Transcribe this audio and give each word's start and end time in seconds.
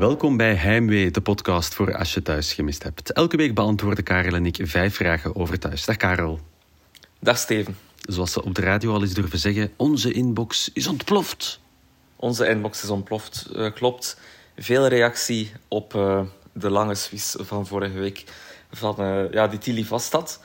Welkom 0.00 0.36
bij 0.36 0.54
Heimwee, 0.54 1.10
de 1.10 1.20
podcast 1.20 1.74
voor 1.74 1.96
als 1.96 2.14
je 2.14 2.22
thuis 2.22 2.52
gemist 2.52 2.82
hebt. 2.82 3.12
Elke 3.12 3.36
week 3.36 3.54
beantwoorden 3.54 4.04
Karel 4.04 4.34
en 4.34 4.46
ik 4.46 4.58
vijf 4.62 4.94
vragen 4.94 5.36
over 5.36 5.58
thuis. 5.58 5.84
Dag 5.84 5.96
Karel. 5.96 6.40
Dag 7.18 7.38
Steven. 7.38 7.76
Zoals 8.00 8.32
ze 8.32 8.44
op 8.44 8.54
de 8.54 8.60
radio 8.60 8.92
al 8.92 9.02
eens 9.02 9.14
durven 9.14 9.38
zeggen, 9.38 9.72
onze 9.76 10.12
inbox 10.12 10.70
is 10.72 10.86
ontploft. 10.86 11.60
Onze 12.16 12.48
inbox 12.48 12.82
is 12.82 12.88
ontploft, 12.88 13.50
uh, 13.56 13.72
klopt. 13.72 14.20
Veel 14.56 14.86
reactie 14.86 15.52
op 15.68 15.94
uh, 15.94 16.20
de 16.52 16.70
lange 16.70 16.94
Swiss 16.94 17.36
van 17.38 17.66
vorige 17.66 17.98
week 17.98 18.24
van 18.70 18.96
uh, 18.98 19.32
ja, 19.32 19.48
die 19.48 19.58
Tilly 19.58 19.84
vast 19.84 20.12
had. 20.12 20.40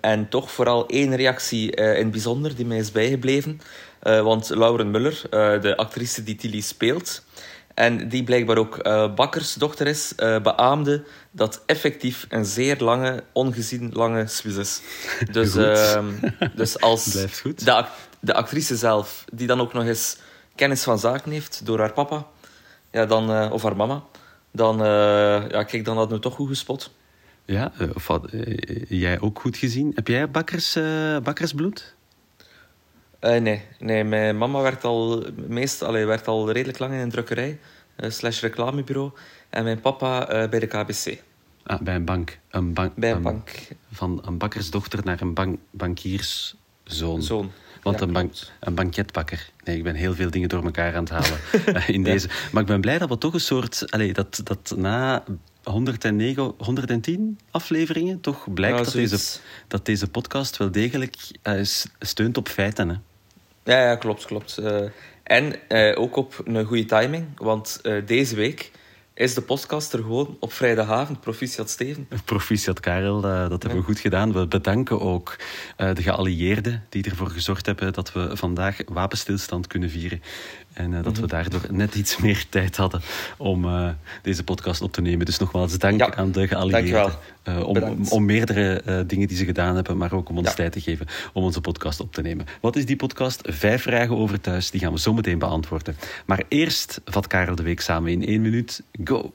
En 0.00 0.28
toch 0.28 0.50
vooral 0.50 0.86
één 0.86 1.16
reactie 1.16 1.70
in 1.70 2.02
het 2.02 2.10
bijzonder 2.10 2.56
die 2.56 2.66
mij 2.66 2.78
is 2.78 2.92
bijgebleven. 2.92 3.60
want 4.00 4.48
Lauren 4.48 4.90
Muller, 4.90 5.26
de 5.60 5.76
actrice 5.76 6.22
die 6.22 6.34
Tilly 6.34 6.60
speelt, 6.60 7.22
en 7.74 8.08
die 8.08 8.24
blijkbaar 8.24 8.56
ook 8.56 8.86
uh, 8.86 9.14
bakkersdochter 9.14 9.86
is, 9.86 10.12
uh, 10.16 10.40
beaamde 10.40 11.04
dat 11.30 11.62
effectief 11.66 12.26
een 12.28 12.44
zeer 12.44 12.78
lange, 12.78 13.24
ongezien 13.32 13.90
lange 13.92 14.26
Swiss 14.26 14.56
is. 14.56 14.80
Dus, 15.32 15.56
uh, 15.56 16.04
dus 16.54 16.80
als 16.80 17.04
de, 17.44 17.84
de, 18.20 18.34
actrice 18.34 18.76
zelf, 18.76 19.24
die 19.32 19.46
dan 19.46 19.60
ook 19.60 19.72
nog 19.72 19.84
eens 19.84 20.16
kennis 20.54 20.82
van 20.82 20.98
zaken 20.98 21.30
heeft 21.30 21.66
door 21.66 21.78
haar 21.78 21.92
papa 21.92 22.26
ja, 22.90 23.06
dan, 23.06 23.30
uh, 23.30 23.52
of 23.52 23.62
haar 23.62 23.76
mama, 23.76 24.02
dan, 24.50 24.78
ja, 25.48 25.62
kijk, 25.62 25.84
dan 25.84 25.96
had 25.96 26.10
nu 26.10 26.18
toch 26.18 26.34
goed 26.34 26.48
gespot. 26.48 26.90
Ja, 27.44 27.72
of 27.94 28.06
had 28.06 28.28
jij 28.88 29.20
ook 29.20 29.40
goed 29.40 29.56
gezien? 29.56 29.92
Heb 29.94 30.08
jij 30.08 30.30
bakkers, 30.30 30.78
bakkersbloed? 31.22 31.94
Uh, 33.22 33.40
nee. 33.40 33.62
nee, 33.78 34.04
mijn 34.04 34.38
mama 34.38 34.60
werkt 34.60 34.84
al, 34.84 35.24
meest, 35.46 35.82
allee, 35.82 36.06
werkt 36.06 36.26
al 36.26 36.50
redelijk 36.50 36.78
lang 36.78 36.92
in 36.92 36.98
een 36.98 37.10
drukkerij, 37.10 37.58
uh, 37.96 38.10
slash 38.10 38.40
reclamebureau. 38.40 39.10
En 39.50 39.64
mijn 39.64 39.80
papa 39.80 40.42
uh, 40.42 40.48
bij 40.48 40.58
de 40.58 40.66
KBC. 40.66 41.22
Ah, 41.62 41.80
bij 41.80 41.94
een 41.94 42.04
bank. 42.04 42.38
Een 42.50 42.72
bank 42.72 42.94
bij 42.94 43.10
een 43.10 43.22
bank. 43.22 43.50
Van 43.92 44.22
een 44.24 44.38
bakkersdochter 44.38 45.00
naar 45.04 45.20
een 45.20 45.34
bank, 45.34 45.58
bankierszoon. 45.70 47.22
Zoon. 47.22 47.52
Want 47.82 48.00
een, 48.00 48.12
bank, 48.12 48.32
een 48.60 48.74
banketbakker. 48.74 49.50
Nee, 49.64 49.76
ik 49.76 49.82
ben 49.82 49.94
heel 49.94 50.14
veel 50.14 50.30
dingen 50.30 50.48
door 50.48 50.64
elkaar 50.64 50.96
aan 50.96 51.04
het 51.04 51.12
halen 51.12 51.38
in 51.96 52.02
deze. 52.02 52.28
Maar 52.52 52.62
ik 52.62 52.68
ben 52.68 52.80
blij 52.80 52.98
dat 52.98 53.08
we 53.08 53.18
toch 53.18 53.34
een 53.34 53.40
soort... 53.40 53.90
Allee, 53.90 54.12
dat, 54.12 54.40
dat 54.44 54.74
na 54.76 55.24
109, 55.62 56.54
110 56.58 57.38
afleveringen 57.50 58.20
toch 58.20 58.52
blijkt 58.52 58.84
dat, 58.84 58.92
deze, 58.92 59.38
dat 59.68 59.86
deze 59.86 60.08
podcast 60.08 60.56
wel 60.56 60.70
degelijk 60.70 61.16
uh, 61.42 61.64
steunt 61.98 62.36
op 62.36 62.48
feiten. 62.48 62.88
Hè? 62.88 62.96
Ja, 63.64 63.82
ja 63.82 63.96
klopt, 63.96 64.24
klopt. 64.24 64.58
Uh, 64.60 64.80
en 65.22 65.54
uh, 65.68 65.98
ook 65.98 66.16
op 66.16 66.40
een 66.44 66.64
goede 66.64 66.84
timing, 66.84 67.26
want 67.36 67.80
uh, 67.82 68.06
deze 68.06 68.36
week 68.36 68.70
is 69.14 69.34
de 69.34 69.42
podcast 69.42 69.92
er 69.92 69.98
gewoon 69.98 70.36
op 70.40 70.52
vrijdagavond. 70.52 71.20
Proficiat 71.20 71.70
Steven. 71.70 72.08
Proficiat 72.24 72.80
Karel, 72.80 73.20
dat 73.20 73.62
hebben 73.62 73.80
we 73.80 73.84
goed 73.84 74.00
gedaan. 74.00 74.32
We 74.32 74.46
bedanken 74.46 75.00
ook 75.00 75.36
de 75.76 76.02
geallieerden 76.02 76.84
die 76.88 77.04
ervoor 77.04 77.30
gezorgd 77.30 77.66
hebben 77.66 77.92
dat 77.92 78.12
we 78.12 78.36
vandaag 78.36 78.76
wapenstilstand 78.86 79.66
kunnen 79.66 79.90
vieren. 79.90 80.22
En 80.72 81.02
dat 81.02 81.16
we 81.16 81.22
mhm. 81.22 81.30
daardoor 81.30 81.62
net 81.70 81.94
iets 81.94 82.16
meer 82.16 82.44
tijd 82.48 82.76
hadden 82.76 83.00
om 83.36 83.66
deze 84.22 84.44
podcast 84.44 84.82
op 84.82 84.92
te 84.92 85.00
nemen. 85.00 85.26
Dus 85.26 85.38
nogmaals 85.38 85.78
dank 85.78 86.00
ja, 86.00 86.14
aan 86.14 86.32
de 86.32 86.48
geallieerden. 86.48 87.12
Uh, 87.48 87.66
om, 87.68 88.06
om, 88.08 88.24
meerdere 88.24 89.04
dingen 89.06 89.28
die 89.28 89.36
ze 89.36 89.44
gedaan 89.44 89.74
hebben, 89.74 89.96
maar 89.96 90.12
ook 90.12 90.28
om 90.28 90.38
ons 90.38 90.48
ja. 90.48 90.54
tijd 90.54 90.72
te 90.72 90.80
geven 90.80 91.06
om 91.32 91.44
onze 91.44 91.60
podcast 91.60 92.00
op 92.00 92.12
te 92.12 92.22
nemen. 92.22 92.46
Wat 92.60 92.76
is 92.76 92.86
die 92.86 92.96
podcast? 92.96 93.40
Vijf 93.44 93.82
vragen 93.82 94.16
over 94.16 94.40
thuis. 94.40 94.70
Die 94.70 94.80
gaan 94.80 94.92
we 94.92 94.98
zo 94.98 95.12
meteen 95.12 95.38
beantwoorden. 95.38 95.96
Maar 96.26 96.42
eerst 96.48 97.00
vat 97.04 97.26
Karel 97.26 97.54
de 97.54 97.62
Week 97.62 97.80
samen 97.80 98.12
in 98.12 98.26
één 98.26 98.40
minuut. 98.40 98.82
Go! 99.04 99.32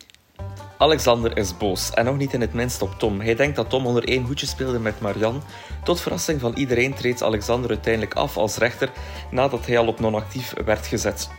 Alexander 0.78 1.38
is 1.38 1.58
boos 1.58 1.94
en 1.94 2.06
nog 2.06 2.18
niet 2.18 2.34
in 2.34 2.42
het 2.42 2.54
minst 2.54 2.82
op 2.82 2.94
Tom. 2.98 3.22
Hij 3.22 3.36
denkt 3.36 3.56
dat 3.56 3.70
Tom 3.70 3.86
onder 3.86 4.08
één 4.08 4.24
hoedje 4.24 4.46
speelde 4.46 4.80
met 4.80 5.00
Marianne. 5.02 5.40
Tot 5.84 6.02
verrassing 6.02 6.40
van 6.40 6.54
iedereen 6.56 6.94
treedt 6.94 7.24
Alexander 7.24 7.70
uiteindelijk 7.70 8.14
af 8.14 8.38
als 8.38 8.58
rechter 8.58 8.90
nadat 9.32 9.66
hij 9.66 9.78
al 9.78 9.88
op 9.88 10.00
non-actief 10.00 10.54
werd 10.66 10.88
gezet. 10.88 11.30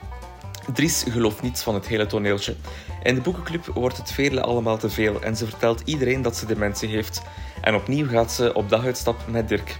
Dries 0.72 1.04
gelooft 1.08 1.42
niets 1.42 1.62
van 1.62 1.74
het 1.74 1.86
hele 1.86 2.06
toneeltje. 2.06 2.54
In 3.02 3.14
de 3.14 3.20
boekenclub 3.20 3.66
wordt 3.74 3.96
het 3.96 4.12
vele 4.12 4.40
allemaal 4.40 4.78
te 4.78 4.90
veel 4.90 5.22
en 5.22 5.36
ze 5.36 5.46
vertelt 5.46 5.82
iedereen 5.84 6.22
dat 6.22 6.36
ze 6.36 6.46
dementie 6.46 6.88
heeft. 6.88 7.22
En 7.60 7.74
opnieuw 7.74 8.08
gaat 8.08 8.32
ze 8.32 8.54
op 8.54 8.68
daguitstap 8.68 9.16
met 9.26 9.48
Dirk. 9.48 9.78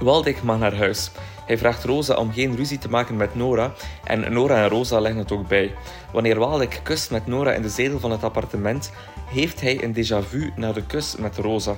Waldeck 0.00 0.42
mag 0.42 0.58
naar 0.58 0.76
huis. 0.76 1.10
Hij 1.46 1.58
vraagt 1.58 1.84
Rosa 1.84 2.14
om 2.14 2.32
geen 2.32 2.56
ruzie 2.56 2.78
te 2.78 2.88
maken 2.88 3.16
met 3.16 3.34
Nora 3.34 3.72
en 4.04 4.32
Nora 4.32 4.62
en 4.62 4.68
Rosa 4.68 5.00
leggen 5.00 5.20
het 5.20 5.32
ook 5.32 5.48
bij. 5.48 5.74
Wanneer 6.12 6.38
Waldeck 6.38 6.80
kust 6.82 7.10
met 7.10 7.26
Nora 7.26 7.52
in 7.52 7.62
de 7.62 7.68
zetel 7.68 7.98
van 7.98 8.10
het 8.10 8.24
appartement, 8.24 8.92
heeft 9.26 9.60
hij 9.60 9.84
een 9.84 9.94
déjà 9.94 10.28
vu 10.28 10.52
naar 10.56 10.74
de 10.74 10.86
kus 10.86 11.16
met 11.16 11.36
Rosa. 11.36 11.76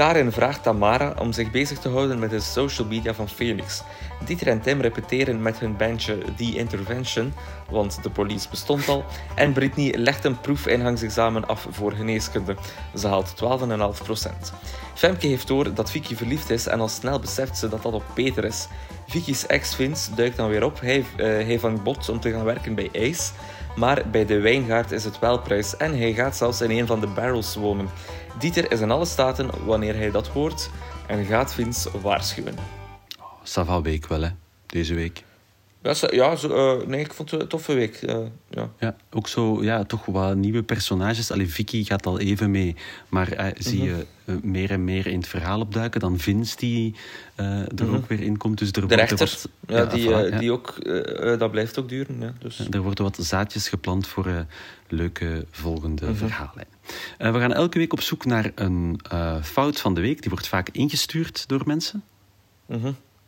Karin 0.00 0.32
vraagt 0.32 0.62
Tamara 0.62 1.14
om 1.18 1.32
zich 1.32 1.50
bezig 1.50 1.78
te 1.78 1.88
houden 1.88 2.18
met 2.18 2.30
de 2.30 2.40
social 2.40 2.86
media 2.86 3.14
van 3.14 3.28
Phoenix. 3.28 3.82
Dieter 4.24 4.46
en 4.46 4.60
Tim 4.60 4.80
repeteren 4.80 5.42
met 5.42 5.58
hun 5.58 5.76
bandje 5.76 6.18
The 6.36 6.56
Intervention, 6.56 7.32
want 7.70 8.02
de 8.02 8.10
police 8.10 8.48
bestond 8.50 8.88
al. 8.88 9.04
En 9.34 9.52
Britney 9.52 9.94
legt 9.96 10.24
een 10.24 10.40
proefingangsexamen 10.40 11.48
af 11.48 11.66
voor 11.70 11.92
geneeskunde. 11.92 12.56
Ze 12.94 13.08
haalt 13.08 13.34
12,5%. 13.34 14.54
Femke 14.94 15.26
heeft 15.26 15.46
door 15.46 15.74
dat 15.74 15.90
Vicky 15.90 16.16
verliefd 16.16 16.50
is 16.50 16.66
en 16.66 16.80
al 16.80 16.88
snel 16.88 17.18
beseft 17.18 17.58
ze 17.58 17.68
dat 17.68 17.82
dat 17.82 17.92
op 17.92 18.04
Peter 18.14 18.44
is. 18.44 18.68
Vicky's 19.06 19.46
ex 19.46 19.74
Vince 19.74 20.14
duikt 20.14 20.36
dan 20.36 20.48
weer 20.48 20.64
op. 20.64 20.80
Hij, 20.80 20.98
uh, 20.98 21.04
hij 21.16 21.58
vangt 21.58 21.82
bot 21.82 22.08
om 22.08 22.20
te 22.20 22.30
gaan 22.30 22.44
werken 22.44 22.74
bij 22.74 22.90
Ace. 22.92 23.32
Maar 23.76 24.02
bij 24.10 24.26
de 24.26 24.40
wijngaard 24.40 24.92
is 24.92 25.04
het 25.04 25.18
wel 25.18 25.38
prijs 25.38 25.76
en 25.76 25.98
hij 25.98 26.12
gaat 26.12 26.36
zelfs 26.36 26.60
in 26.60 26.70
een 26.70 26.86
van 26.86 27.00
de 27.00 27.06
barrels 27.06 27.54
wonen. 27.54 27.88
Dieter 28.40 28.72
is 28.72 28.80
in 28.80 28.90
alle 28.90 29.04
staten 29.04 29.50
wanneer 29.64 29.94
hij 29.96 30.10
dat 30.10 30.26
hoort 30.26 30.70
en 31.06 31.24
gaat 31.24 31.54
Vince 31.54 32.00
waarschuwen. 32.00 32.54
Oh, 33.18 33.26
Sava 33.42 33.82
week 33.82 34.06
wel, 34.06 34.22
hè? 34.22 34.28
Deze 34.66 34.94
week. 34.94 35.24
Ja, 35.82 35.94
zo, 36.36 36.78
uh, 36.78 36.86
nee, 36.86 37.00
ik 37.00 37.12
vond 37.12 37.30
het 37.30 37.40
een 37.40 37.48
toffe 37.48 37.72
week. 37.72 38.02
Uh, 38.02 38.18
ja. 38.50 38.70
ja, 38.78 38.96
ook 39.10 39.28
zo, 39.28 39.62
ja, 39.62 39.84
toch 39.84 40.06
wat 40.06 40.36
nieuwe 40.36 40.62
personages. 40.62 41.30
Allee, 41.30 41.48
Vicky 41.48 41.84
gaat 41.84 42.06
al 42.06 42.18
even 42.18 42.50
mee, 42.50 42.76
maar 43.08 43.32
uh, 43.32 43.46
zie 43.58 43.82
je 43.82 44.06
mhm. 44.24 44.50
meer 44.50 44.70
en 44.70 44.84
meer 44.84 45.06
in 45.06 45.18
het 45.18 45.28
verhaal 45.28 45.60
opduiken. 45.60 46.00
Dan 46.00 46.18
Vince 46.18 46.56
die 46.56 46.94
er 47.36 47.66
mm 47.76 47.94
ook 47.94 48.08
weer 48.08 48.20
in 48.20 48.36
komt. 48.36 48.58
Dus 48.58 48.72
er 48.72 48.88
de 48.88 48.94
rechter, 48.94 49.18
wat, 49.18 49.48
ja, 49.66 49.78
ja, 49.78 49.84
die, 49.84 50.38
die 50.38 50.52
ook, 50.52 50.74
dat 51.38 51.50
blijft 51.50 51.78
ook 51.78 51.88
duren. 51.88 52.20
Ja, 52.20 52.32
dus. 52.38 52.66
er 52.70 52.80
worden 52.80 53.04
wat 53.04 53.18
zaadjes 53.20 53.68
geplant 53.68 54.06
voor 54.06 54.46
leuke 54.88 55.46
volgende 55.50 56.06
-hmm. 56.06 56.16
verhalen. 56.16 56.66
we 57.18 57.40
gaan 57.40 57.52
elke 57.52 57.78
week 57.78 57.92
op 57.92 58.00
zoek 58.00 58.24
naar 58.24 58.52
een 58.54 59.00
fout 59.42 59.80
van 59.80 59.94
de 59.94 60.00
week. 60.00 60.20
Die 60.20 60.30
wordt 60.30 60.48
vaak 60.48 60.68
ingestuurd 60.68 61.48
door 61.48 61.62
mensen. 61.64 62.02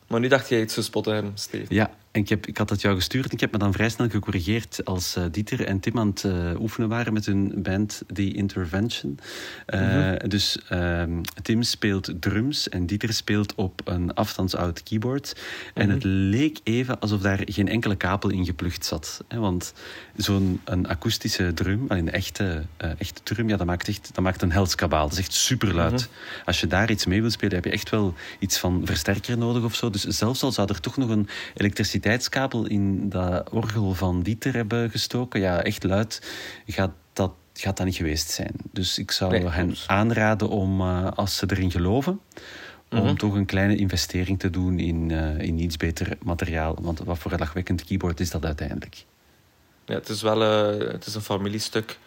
Maar 0.07 0.21
nu 0.21 0.29
dacht 0.29 0.49
jij 0.49 0.61
iets 0.61 0.75
te 0.75 0.83
spotten 0.83 1.15
hebben, 1.15 1.33
Steve. 1.35 1.75
Ja, 1.75 1.91
en 2.13 2.21
ik, 2.21 2.29
heb, 2.29 2.47
ik 2.47 2.59
had 2.59 2.69
dat 2.69 2.81
jou 2.81 2.95
gestuurd 2.95 3.25
en 3.25 3.31
ik 3.33 3.41
heb 3.41 3.53
me 3.53 3.59
dan 3.59 3.73
vrij 3.73 3.89
snel 3.89 4.09
gecorrigeerd 4.09 4.85
als 4.85 5.17
uh, 5.17 5.25
Dieter 5.31 5.65
en 5.65 5.81
Tim 5.81 5.99
aan 5.99 6.07
het 6.07 6.23
uh, 6.23 6.61
oefenen 6.61 6.89
waren 6.89 7.13
met 7.13 7.27
hun 7.27 7.63
band 7.63 8.03
The 8.13 8.33
Intervention. 8.33 9.19
Uh, 9.67 9.81
mm-hmm. 9.81 10.29
Dus 10.29 10.59
ehm, 10.69 11.21
Tim 11.43 11.63
speelt 11.63 12.13
drums 12.21 12.69
en 12.69 12.87
Dieter 12.87 13.13
speelt 13.13 13.55
op 13.55 13.81
een 13.85 14.15
afstandsoud 14.15 14.83
keyboard. 14.83 15.41
En 15.75 15.91
het 15.91 16.05
mm-hmm. 16.05 16.21
leek 16.21 16.59
even 16.65 17.01
alsof 17.01 17.21
daar 17.21 17.41
geen 17.45 17.69
enkele 17.69 17.97
kapel 17.97 18.31
in 18.31 18.45
geplucht 18.45 18.85
zat. 18.85 19.25
Hè? 19.29 19.39
Want 19.39 19.73
zo'n 20.17 20.61
een 20.65 20.89
akoestische 20.89 21.55
drum, 21.55 21.85
een 21.89 22.11
echte, 22.11 22.63
echte 22.99 23.23
drum, 23.23 23.49
ja, 23.49 23.57
dat, 23.57 23.67
maakt 23.67 23.89
echt, 23.89 24.11
dat 24.15 24.25
maakt 24.25 24.43
een 24.43 24.53
helskabaal. 24.53 25.03
Dat 25.09 25.13
is 25.13 25.25
echt 25.25 25.35
superluid. 25.35 25.91
Mm-hmm. 25.91 26.43
Als 26.45 26.61
je 26.61 26.67
daar 26.67 26.91
iets 26.91 27.07
mee 27.07 27.21
wilt 27.21 27.33
spelen, 27.33 27.55
heb 27.55 27.65
je 27.65 27.71
echt 27.71 27.91
wel 27.91 28.15
iets 28.39 28.59
van 28.59 28.81
versterker 28.85 29.39
nodig 29.39 29.63
of 29.63 29.75
zo. 29.75 29.91
Dus 29.91 30.05
zelfs 30.05 30.43
al 30.43 30.53
zou 30.53 30.69
er 30.69 30.81
toch 30.81 30.97
nog 30.97 31.09
een 31.09 31.29
elektriciteit 31.55 32.01
elektriciteitskabel 32.05 32.67
in 32.67 33.09
dat 33.09 33.51
orgel 33.51 33.95
van 33.95 34.23
Dieter 34.23 34.55
hebben 34.55 34.91
gestoken, 34.91 35.41
ja, 35.41 35.63
echt 35.63 35.85
luid, 35.85 36.33
gaat 36.67 36.91
dat, 37.13 37.33
gaat 37.55 37.77
dat 37.77 37.87
niet 37.87 37.97
geweest 37.97 38.31
zijn. 38.31 38.55
Dus 38.73 38.99
ik 38.99 39.11
zou 39.11 39.49
hen 39.49 39.75
aanraden 39.87 40.49
om, 40.49 40.81
uh, 40.81 41.11
als 41.15 41.37
ze 41.37 41.47
erin 41.51 41.71
geloven, 41.71 42.21
om 42.91 42.99
mhm. 42.99 43.15
toch 43.15 43.35
een 43.35 43.47
kleine 43.47 43.77
investering 43.77 44.39
te 44.39 44.51
doen 44.51 44.79
in, 44.79 45.09
uh, 45.09 45.39
in 45.39 45.59
iets 45.59 45.77
beter 45.77 46.17
materiaal. 46.23 46.77
Want 46.81 46.99
wat 46.99 47.19
voor 47.19 47.33
een 47.33 47.39
lachwekkend 47.39 47.85
keyboard 47.85 48.21
is 48.21 48.31
dat 48.31 48.45
uiteindelijk? 48.45 49.05
Ja, 49.85 49.95
het 49.95 50.09
is 50.09 50.23
wel 50.23 50.43
uh, 50.43 50.93
het 50.93 51.07
is 51.07 51.15
een 51.15 51.23
familiestuk, 51.23 51.99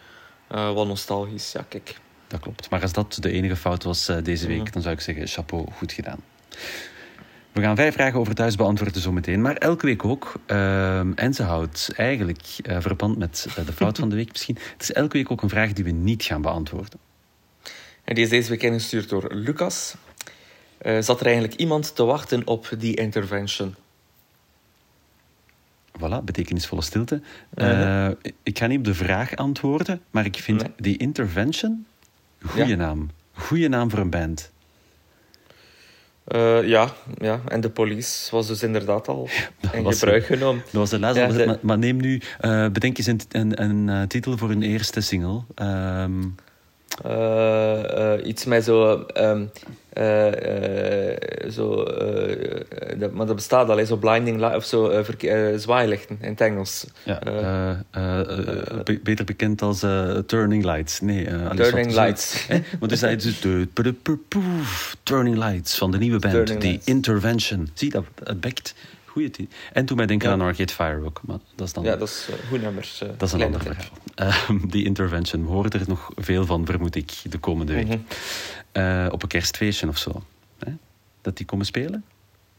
wat 0.48 0.86
nostalgisch, 0.86 1.52
ja, 1.52 1.64
kijk. 1.68 1.98
Dat 2.26 2.40
klopt. 2.40 2.70
Maar 2.70 2.82
als 2.82 2.92
dat 2.92 3.18
de 3.20 3.30
enige 3.30 3.56
fout 3.56 3.82
was 3.82 4.06
deze 4.22 4.46
week, 4.46 4.62
mhm. 4.62 4.72
dan 4.72 4.82
zou 4.82 4.94
ik 4.94 5.00
zeggen, 5.00 5.26
chapeau, 5.26 5.66
goed 5.72 5.92
gedaan. 5.92 6.20
We 7.56 7.62
gaan 7.62 7.76
vijf 7.76 7.94
vragen 7.94 8.20
over 8.20 8.34
thuis 8.34 8.56
beantwoorden 8.56 9.00
zometeen, 9.00 9.40
maar 9.40 9.56
elke 9.56 9.86
week 9.86 10.04
ook. 10.04 10.32
Uh, 10.46 10.98
en 11.20 11.34
ze 11.34 11.42
houdt 11.42 11.90
eigenlijk 11.96 12.58
uh, 12.62 12.76
verband 12.80 13.18
met 13.18 13.46
uh, 13.48 13.66
de 13.66 13.72
fout 13.72 13.98
van 13.98 14.08
de 14.08 14.16
week 14.16 14.32
misschien. 14.32 14.58
Het 14.72 14.82
is 14.82 14.92
elke 14.92 15.16
week 15.16 15.30
ook 15.30 15.42
een 15.42 15.48
vraag 15.48 15.72
die 15.72 15.84
we 15.84 15.90
niet 15.90 16.22
gaan 16.22 16.42
beantwoorden. 16.42 16.98
En 18.04 18.14
die 18.14 18.24
is 18.24 18.30
deze 18.30 18.50
week 18.50 18.62
ingestuurd 18.62 19.08
door 19.08 19.34
Lucas. 19.34 19.94
Uh, 20.82 21.00
zat 21.00 21.20
er 21.20 21.26
eigenlijk 21.26 21.54
iemand 21.54 21.94
te 21.96 22.04
wachten 22.04 22.46
op 22.46 22.68
die 22.78 22.96
intervention? 22.96 23.74
Voilà, 25.98 26.24
betekenisvolle 26.24 26.82
stilte. 26.82 27.20
Ik 28.42 28.58
ga 28.58 28.66
niet 28.66 28.78
op 28.78 28.84
de 28.84 28.94
vraag 28.94 29.36
antwoorden, 29.36 30.00
maar 30.10 30.24
ik 30.24 30.36
vind 30.36 30.62
nee. 30.62 30.72
die 30.76 30.96
intervention, 30.96 31.86
goede 32.42 32.66
ja. 32.66 32.76
naam. 32.76 33.10
Goede 33.32 33.68
naam 33.68 33.90
voor 33.90 33.98
een 33.98 34.10
band. 34.10 34.50
Uh, 36.34 36.68
ja, 36.68 36.92
ja, 37.18 37.40
en 37.48 37.60
de 37.60 37.70
police 37.70 38.30
was 38.30 38.46
dus 38.46 38.62
inderdaad 38.62 39.08
al 39.08 39.28
in 39.72 39.92
gebruik 39.92 40.24
genomen. 40.24 40.62
Dat 40.64 40.72
was 40.72 40.90
de 40.90 40.98
laatste. 40.98 41.20
Ja, 41.20 41.28
de... 41.28 41.46
Maar, 41.46 41.58
maar, 41.60 41.78
neem 41.78 41.96
nu, 41.96 42.20
uh, 42.40 42.68
bedenk 42.68 42.98
eens 42.98 43.06
een, 43.06 43.20
een, 43.30 43.62
een 43.62 43.88
uh, 43.88 44.02
titel 44.02 44.36
voor 44.36 44.50
een 44.50 44.62
eerste 44.62 45.00
single. 45.00 45.42
Um... 45.62 46.34
iets 48.26 48.44
met 48.44 48.64
zo. 48.64 49.06
Um, 49.16 49.50
zo 51.50 51.84
dat, 52.98 53.12
maar 53.12 53.26
dat 53.26 53.34
bestaat 53.34 53.68
al, 53.68 53.86
zo 53.86 53.96
blinding 53.96 54.38
light, 54.38 54.56
of 54.56 54.64
zo 54.64 55.04
zwaailichten 55.56 56.18
in 56.20 56.28
het 56.28 56.40
Engels. 56.40 56.86
Ja, 57.04 57.18
be 58.84 59.00
beter 59.02 59.24
bekend 59.24 59.62
als 59.62 59.84
Turning 60.26 60.64
Lights. 60.64 61.00
Nee, 61.00 61.28
Turning 61.54 61.92
Lights. 61.92 62.46
Want 62.80 62.92
is 62.92 63.00
dat 63.00 63.20
dus 63.20 63.40
de 63.40 63.68
Turning 65.02 65.36
Lights 65.36 65.78
van 65.78 65.90
de 65.90 65.98
nieuwe 65.98 66.18
band, 66.18 66.48
Lights. 66.48 66.86
Intervention. 66.86 67.70
Zie, 67.74 67.90
dat 67.90 68.04
het 68.24 68.40
bekt. 68.40 68.74
Titel. 69.24 69.46
En 69.72 69.86
toen 69.86 69.96
mij 69.96 70.06
denken 70.06 70.28
Ja. 70.28 70.34
aan 70.34 70.40
Arcade 70.40 70.72
Fire 70.72 71.04
ook, 71.04 71.20
maar 71.24 71.38
dat 71.54 71.66
is 71.66 71.72
dan... 71.72 71.84
Ja, 71.84 71.96
dat 71.96 72.08
is 72.08 72.26
uh, 72.30 72.48
goed 72.48 72.62
nummers. 72.62 73.00
uh, 73.02 73.08
Dat 73.18 73.28
is 73.28 73.32
een 73.34 73.42
ander 73.42 73.60
verhaal. 73.62 73.84
Ehm, 74.14 74.68
die 74.68 74.84
intervention. 74.84 75.44
We 75.44 75.50
horen 75.50 75.70
er 75.70 75.82
nog 75.86 76.10
veel 76.16 76.46
van, 76.46 76.66
vermoed 76.66 76.94
ik, 76.96 77.12
de 77.28 77.38
komende 77.38 77.72
week. 77.72 77.86
Mhm. 77.86 77.98
Eh, 78.72 79.06
op 79.10 79.22
een 79.22 79.28
kerstfeestje 79.28 79.88
of 79.88 79.98
zo. 79.98 80.22
Hè? 80.58 80.72
Dat 81.22 81.36
die 81.36 81.46
komen 81.46 81.66
spelen? 81.66 82.04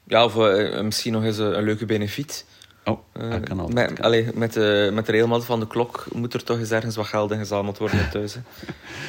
Ja, 0.03 0.23
of 0.25 0.37
eh, 0.37 0.81
misschien 0.81 1.11
nog 1.13 1.23
eens 1.23 1.37
een, 1.37 1.57
een 1.57 1.63
leuke 1.63 1.85
benefiet. 1.85 2.45
Oh, 2.87 2.99
Eh, 3.13 3.29
dat 3.29 3.43
kan 3.43 3.59
altijd. 3.59 3.89
met, 3.89 4.01
allee, 4.01 4.27
met, 4.33 4.53
de, 4.53 4.89
met 4.93 5.05
de 5.05 5.11
regelmaat 5.11 5.45
van 5.45 5.59
de 5.59 5.67
klok 5.67 6.05
moet 6.13 6.33
er 6.33 6.43
toch 6.43 6.59
eens 6.59 6.71
ergens 6.71 6.95
wat 6.95 7.05
geld 7.05 7.31
in 7.31 7.37
gezameld 7.37 7.77
worden 7.77 8.09
thuis. 8.11 8.33
hè. 8.33 8.39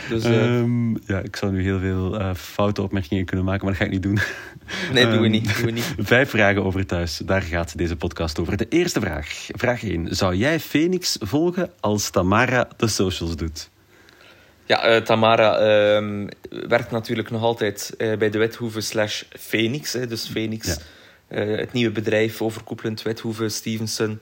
Dus 0.08 0.24
eh, 0.24 0.56
Ehm, 0.58 0.90
ja, 0.90 1.18
ik 1.18 1.36
zou 1.36 1.52
nu 1.52 1.62
heel 1.62 1.78
veel 1.78 2.18
eh, 2.18 2.34
foute 2.34 2.82
opmerkingen 2.82 3.24
kunnen 3.24 3.44
maken, 3.44 3.64
maar 3.64 3.72
dat 3.72 3.80
ga 3.82 3.86
ik 3.86 3.92
niet 3.94 4.02
doen. 4.02 4.18
nee, 4.92 5.04
doen 5.04 5.12
we 5.12 5.18
ehm, 5.22 5.30
niet. 5.30 5.56
Doen 5.56 5.64
we 5.64 5.70
niet. 5.70 5.94
Vijf 6.14 6.30
vragen 6.30 6.64
over 6.64 6.86
thuis. 6.86 7.16
Daar 7.24 7.42
gaat 7.42 7.78
deze 7.78 7.96
podcast 7.96 8.38
over. 8.40 8.56
De 8.56 8.66
eerste 8.68 9.00
vraag. 9.00 9.46
Vraag 9.48 9.82
1. 9.84 10.16
Zou 10.16 10.34
jij 10.34 10.60
Phoenix 10.60 11.16
volgen 11.20 11.70
als 11.80 12.10
Tamara 12.10 12.68
de 12.76 12.86
socials 12.88 13.36
doet? 13.36 13.70
Ja, 14.64 14.82
eh, 14.82 15.02
Tamara 15.02 15.58
ehm, 15.58 16.26
werkt 16.68 16.90
natuurlijk 16.90 17.30
nog 17.30 17.42
altijd 17.42 17.94
eh, 17.98 18.16
bij 18.16 18.30
de 18.30 18.38
Wethoeve 18.38 18.80
slash 18.80 19.22
Phoenix. 19.38 19.92
Hè, 19.92 20.06
dus 20.06 20.28
Phoenix, 20.28 20.66
Ja. 20.66 20.76
Eh, 21.28 21.56
het 21.56 21.72
nieuwe 21.72 21.92
bedrijf 21.92 22.42
overkoepelend 22.42 23.02
Wethoeve, 23.02 23.48
Stevenson, 23.48 24.18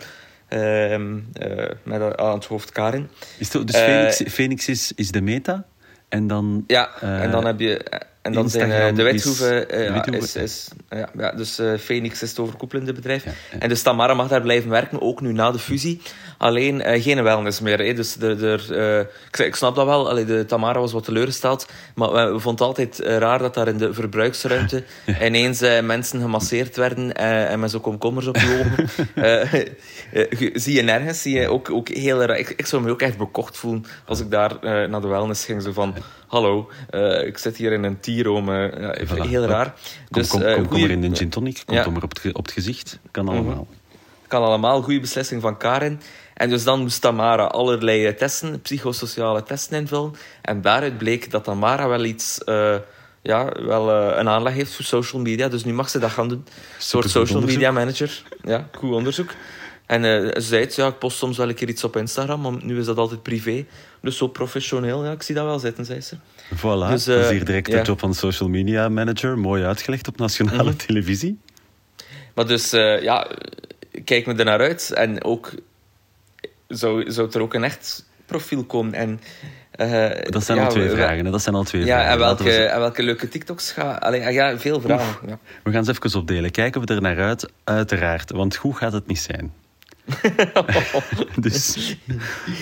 ehm, 0.48 1.18
eh, 1.32 1.70
met 1.82 2.16
aan 2.16 2.34
het 2.34 2.44
hoofd 2.44 2.72
Karin. 2.72 3.08
Is 3.38 3.52
het, 3.52 3.66
dus 3.66 3.76
Eh, 3.76 3.84
Phoenix, 3.84 4.22
Phoenix 4.34 4.68
is, 4.68 4.92
is 4.94 5.10
de 5.10 5.20
meta 5.20 5.64
en 6.08 6.26
dan... 6.26 6.64
Ja, 6.66 7.00
en 7.00 7.30
dan 7.30 7.46
heb 7.46 7.60
je... 7.60 8.04
En 8.26 8.32
dan 8.32 8.50
zijn 8.50 8.72
eh, 8.72 8.94
de 8.94 9.02
is- 9.02 9.12
Wethoeve... 9.12 9.66
eh, 9.66 9.84
ja, 9.86 9.92
Wethoeve, 9.92 10.18
is, 10.20 10.36
is, 10.36 10.68
ja, 10.90 11.08
ja, 11.18 11.32
dus 11.32 11.58
eh, 11.58 11.72
Phoenix 11.78 12.22
is 12.22 12.30
het 12.30 12.38
overkoepelende 12.38 12.92
bedrijf. 12.92 13.24
Ja. 13.24 13.30
En 13.58 13.68
dus 13.68 13.82
Tamara 13.82 14.14
mag 14.14 14.28
daar 14.28 14.40
blijven 14.40 14.70
werken, 14.70 15.00
ook 15.02 15.20
nu 15.20 15.32
na 15.32 15.50
de 15.50 15.58
fusie. 15.58 16.00
Alleen 16.38 16.82
eh, 16.82 17.02
geen 17.02 17.22
wellness 17.22 17.60
meer. 17.60 17.78
Hè. 17.78 17.92
Dus 17.94 18.14
de, 18.14 18.36
de, 18.36 18.74
eh, 18.74 19.38
ik, 19.40 19.46
ik 19.46 19.54
snap 19.54 19.74
dat 19.74 19.86
wel. 19.86 20.08
Allee, 20.08 20.24
de 20.24 20.44
Tamara 20.46 20.80
was 20.80 20.92
wat 20.92 21.04
teleurgesteld. 21.04 21.66
Maar 21.94 22.12
we, 22.12 22.18
we 22.32 22.38
vonden 22.40 22.50
het 22.50 22.60
altijd 22.60 23.00
eh, 23.00 23.16
raar 23.18 23.38
dat 23.38 23.54
daar 23.54 23.68
in 23.68 23.76
de 23.78 23.92
verbruiksruimte 23.94 24.82
ineens 25.26 25.60
eh, 25.60 25.82
mensen 25.82 26.20
gemasseerd 26.20 26.76
werden 26.76 27.14
eh, 27.14 27.50
en 27.52 27.60
met 27.60 27.70
zo'n 27.70 27.80
komkommers 27.80 28.26
op 28.26 28.36
je 28.36 28.64
ogen. 28.64 28.84
Eh, 29.14 29.54
eh, 30.12 30.50
zie 30.54 30.74
je 30.74 30.82
nergens. 30.82 31.22
Zie 31.22 31.38
je 31.40 31.48
ook, 31.48 31.70
ook 31.70 31.88
heel 31.88 32.22
raar. 32.24 32.38
Ik, 32.38 32.48
ik 32.56 32.66
zou 32.66 32.82
me 32.82 32.90
ook 32.90 33.02
echt 33.02 33.18
bekocht 33.18 33.56
voelen 33.56 33.84
als 34.06 34.20
ik 34.20 34.30
daar 34.30 34.50
eh, 34.60 34.88
naar 34.88 35.00
de 35.00 35.06
wellness 35.08 35.44
ging. 35.44 35.62
Zo 35.62 35.72
van, 35.72 35.94
hallo, 36.26 36.70
eh, 36.90 37.26
ik 37.26 37.38
zit 37.38 37.56
hier 37.56 37.72
in 37.72 37.82
een 37.84 38.00
tieroom. 38.00 38.48
eh, 38.48 38.80
ja, 38.80 39.06
Voilà. 39.06 39.28
Heel 39.28 39.44
raar. 39.44 39.64
Kom, 39.64 39.74
Dus, 40.22 40.28
kom, 40.28 40.42
eh, 40.42 40.54
kom, 40.54 40.68
kom 40.68 40.82
er 40.82 40.90
in 40.90 41.02
een 41.02 41.16
gin 41.16 41.28
tonic, 41.28 41.62
kom 41.66 41.74
Ja. 41.74 41.86
op 42.02 42.02
het, 42.22 42.32
op 42.34 42.44
het 42.44 42.52
gezicht. 42.54 42.98
Kan 43.10 43.28
allemaal. 43.28 43.66
kan 44.28 44.42
allemaal. 44.42 44.82
Goede 44.82 45.00
beslissing 45.00 45.42
van 45.42 45.56
Karin. 45.56 46.00
En 46.34 46.48
dus 46.48 46.64
dan 46.64 46.80
moest 46.80 47.00
Tamara 47.00 47.44
allerlei 47.44 48.14
testen, 48.14 48.60
psychosociale 48.60 49.42
testen 49.42 49.78
invullen. 49.78 50.12
En 50.42 50.60
daaruit 50.60 50.98
bleek 50.98 51.30
dat 51.30 51.44
Tamara 51.44 51.88
wel 51.88 52.04
iets... 52.04 52.40
ja, 53.22 53.52
wel 53.60 53.90
een 53.90 54.28
aanleg 54.28 54.52
heeft 54.54 54.74
voor 54.74 54.84
social 54.84 55.22
media. 55.22 55.48
Dus 55.48 55.64
nu 55.64 55.72
mag 55.72 55.88
ze 55.88 55.98
dat 55.98 56.10
gaan 56.10 56.28
doen. 56.28 56.44
Een 56.46 56.82
soort 56.82 57.10
social 57.10 57.40
media 57.42 57.70
manager. 57.70 58.22
Ja, 58.44 58.68
goed 58.72 58.92
onderzoek. 58.92 59.30
En 59.86 60.04
eh, 60.04 60.34
ze 60.34 60.40
zei 60.40 60.60
het, 60.64 60.74
ja, 60.74 60.86
ik 60.86 60.98
post 60.98 61.16
soms 61.18 61.36
wel 61.36 61.48
een 61.48 61.54
keer 61.54 61.68
iets 61.68 61.84
op 61.84 61.96
Instagram, 61.96 62.40
maar 62.40 62.52
nu 62.64 62.78
is 62.78 62.86
dat 62.86 62.96
altijd 62.96 63.22
privé. 63.22 63.64
Dus 64.00 64.16
zo 64.16 64.26
professioneel, 64.28 65.04
ja, 65.04 65.10
ik 65.12 65.22
zie 65.22 65.34
dat 65.34 65.44
wel 65.44 65.58
zitten, 65.58 65.84
zei 65.84 66.00
ze. 66.00 66.16
Voilà, 66.54 66.90
Dus, 66.90 67.04
dat 67.04 67.18
is 67.18 67.24
eh, 67.24 67.28
hier 67.28 67.44
direct 67.44 67.66
ja. 67.70 67.78
de 67.80 67.86
job 67.86 67.98
van 68.00 68.14
social 68.14 68.48
media 68.48 68.88
manager. 68.88 69.38
Mooi 69.38 69.64
uitgelegd 69.64 70.08
op 70.08 70.16
nationale 70.18 70.62
Mhm. 70.70 70.76
televisie. 70.76 71.38
Maar 72.34 72.46
dus, 72.46 72.72
eh, 72.72 73.02
ja, 73.02 73.30
kijk 74.04 74.26
me 74.26 74.34
er 74.34 74.44
naar 74.44 74.60
uit. 74.60 74.92
En 74.92 75.24
ook, 75.24 75.52
zou, 76.68 77.10
zou 77.10 77.30
er 77.32 77.40
ook 77.40 77.54
een 77.54 77.64
echt 77.64 78.04
profiel 78.26 78.64
komen? 78.64 78.94
En, 78.94 79.20
Dat 80.30 80.44
zijn 80.44 80.58
ja, 80.58 80.64
al 80.64 80.70
twee 80.70 80.88
we- 80.88 80.94
vragen. 80.96 81.24
hè. 81.24 81.30
Dat 81.30 81.42
zijn 81.42 81.54
al 81.54 81.64
twee 81.64 81.84
Ja, 81.84 81.86
vragen. 81.86 82.10
en 82.12 82.18
welke, 82.18 82.42
we, 82.42 82.50
en 82.64 82.80
welke 82.80 83.02
leuke 83.02 83.28
TikToks 83.28 83.72
gaan... 83.72 83.98
Allee, 84.00 84.32
ja, 84.32 84.58
veel 84.58 84.80
vragen. 84.80 85.28
Ja. 85.28 85.38
we 85.64 85.70
gaan 85.72 85.84
ze 85.84 85.90
even 86.02 86.20
opdelen. 86.20 86.50
Kijken 86.50 86.80
we 86.86 86.94
er 86.94 87.00
naar 87.00 87.18
uit, 87.20 87.48
uiteraard. 87.64 88.30
Want 88.30 88.56
goed 88.56 88.76
gaat 88.76 88.92
het 88.92 89.06
niet 89.06 89.18
zijn. 89.18 89.52
dus, 91.36 91.96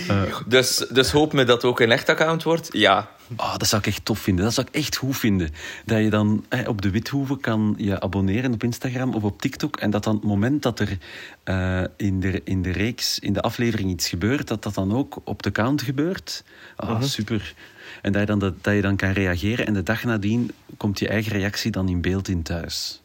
eh, 0.09 0.23
Dus, 0.47 0.77
dus 0.77 1.11
hoop 1.11 1.33
me 1.33 1.45
dat 1.45 1.57
het 1.57 1.71
ook 1.71 1.81
een 1.81 1.91
echt 1.91 2.09
account 2.09 2.43
wordt. 2.43 2.69
Ja. 2.73 3.11
oh, 3.37 3.57
dat 3.57 3.69
zou 3.69 3.83
ik 3.83 3.89
echt 3.89 4.05
tof 4.05 4.19
vinden. 4.19 4.45
Dat 4.45 4.55
zou 4.55 4.67
ik 4.67 4.75
echt 4.75 4.97
goed 4.97 5.17
vinden. 5.17 5.51
Dat 5.85 5.99
je 5.99 6.11
dan 6.11 6.45
eh, 6.49 6.69
op 6.69 6.83
de 6.83 6.91
Withoeven 6.91 7.41
kan 7.41 7.75
je 7.79 8.01
abonneren 8.01 8.53
op 8.53 8.63
Instagram 8.63 9.15
of 9.15 9.23
op 9.23 9.41
TikTok. 9.41 9.77
En 9.77 9.91
dat 9.91 10.05
dan 10.05 10.15
het 10.15 10.25
moment 10.25 10.63
dat 10.63 10.81
er 10.81 10.99
eh, 11.45 11.85
in, 11.97 12.21
de, 12.21 12.41
in 12.45 12.63
de 12.63 12.73
reeks, 12.73 13.19
in 13.19 13.33
de 13.33 13.43
aflevering 13.43 13.91
iets 13.91 14.09
gebeurt, 14.09 14.49
dat 14.49 14.63
dat 14.63 14.75
dan 14.75 14.95
ook 14.95 15.17
op 15.25 15.43
de 15.43 15.49
account 15.49 15.83
gebeurt. 15.83 16.45
Ah, 16.77 17.03
super. 17.03 17.55
En 18.03 18.13
dat 18.13 18.21
je, 18.21 18.27
dan, 18.27 18.39
dat, 18.39 18.65
dat 18.65 18.75
je 18.75 18.81
dan 18.81 18.97
kan 18.97 19.11
reageren. 19.11 19.67
En 19.67 19.75
de 19.75 19.83
dag 19.83 20.05
nadien 20.05 20.51
komt 20.77 20.99
je 20.99 21.09
eigen 21.09 21.33
reactie 21.33 21.71
dan 21.71 21.89
in 21.89 22.01
beeld 22.01 22.29
in 22.29 22.43
thuis. 22.43 23.03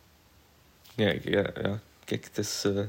Ja, 0.95 1.13
ja, 1.23 1.49
ja. 1.61 1.79
Kijk, 2.05 2.23
het 2.23 2.37
is, 2.37 2.63
eh, 2.65 2.81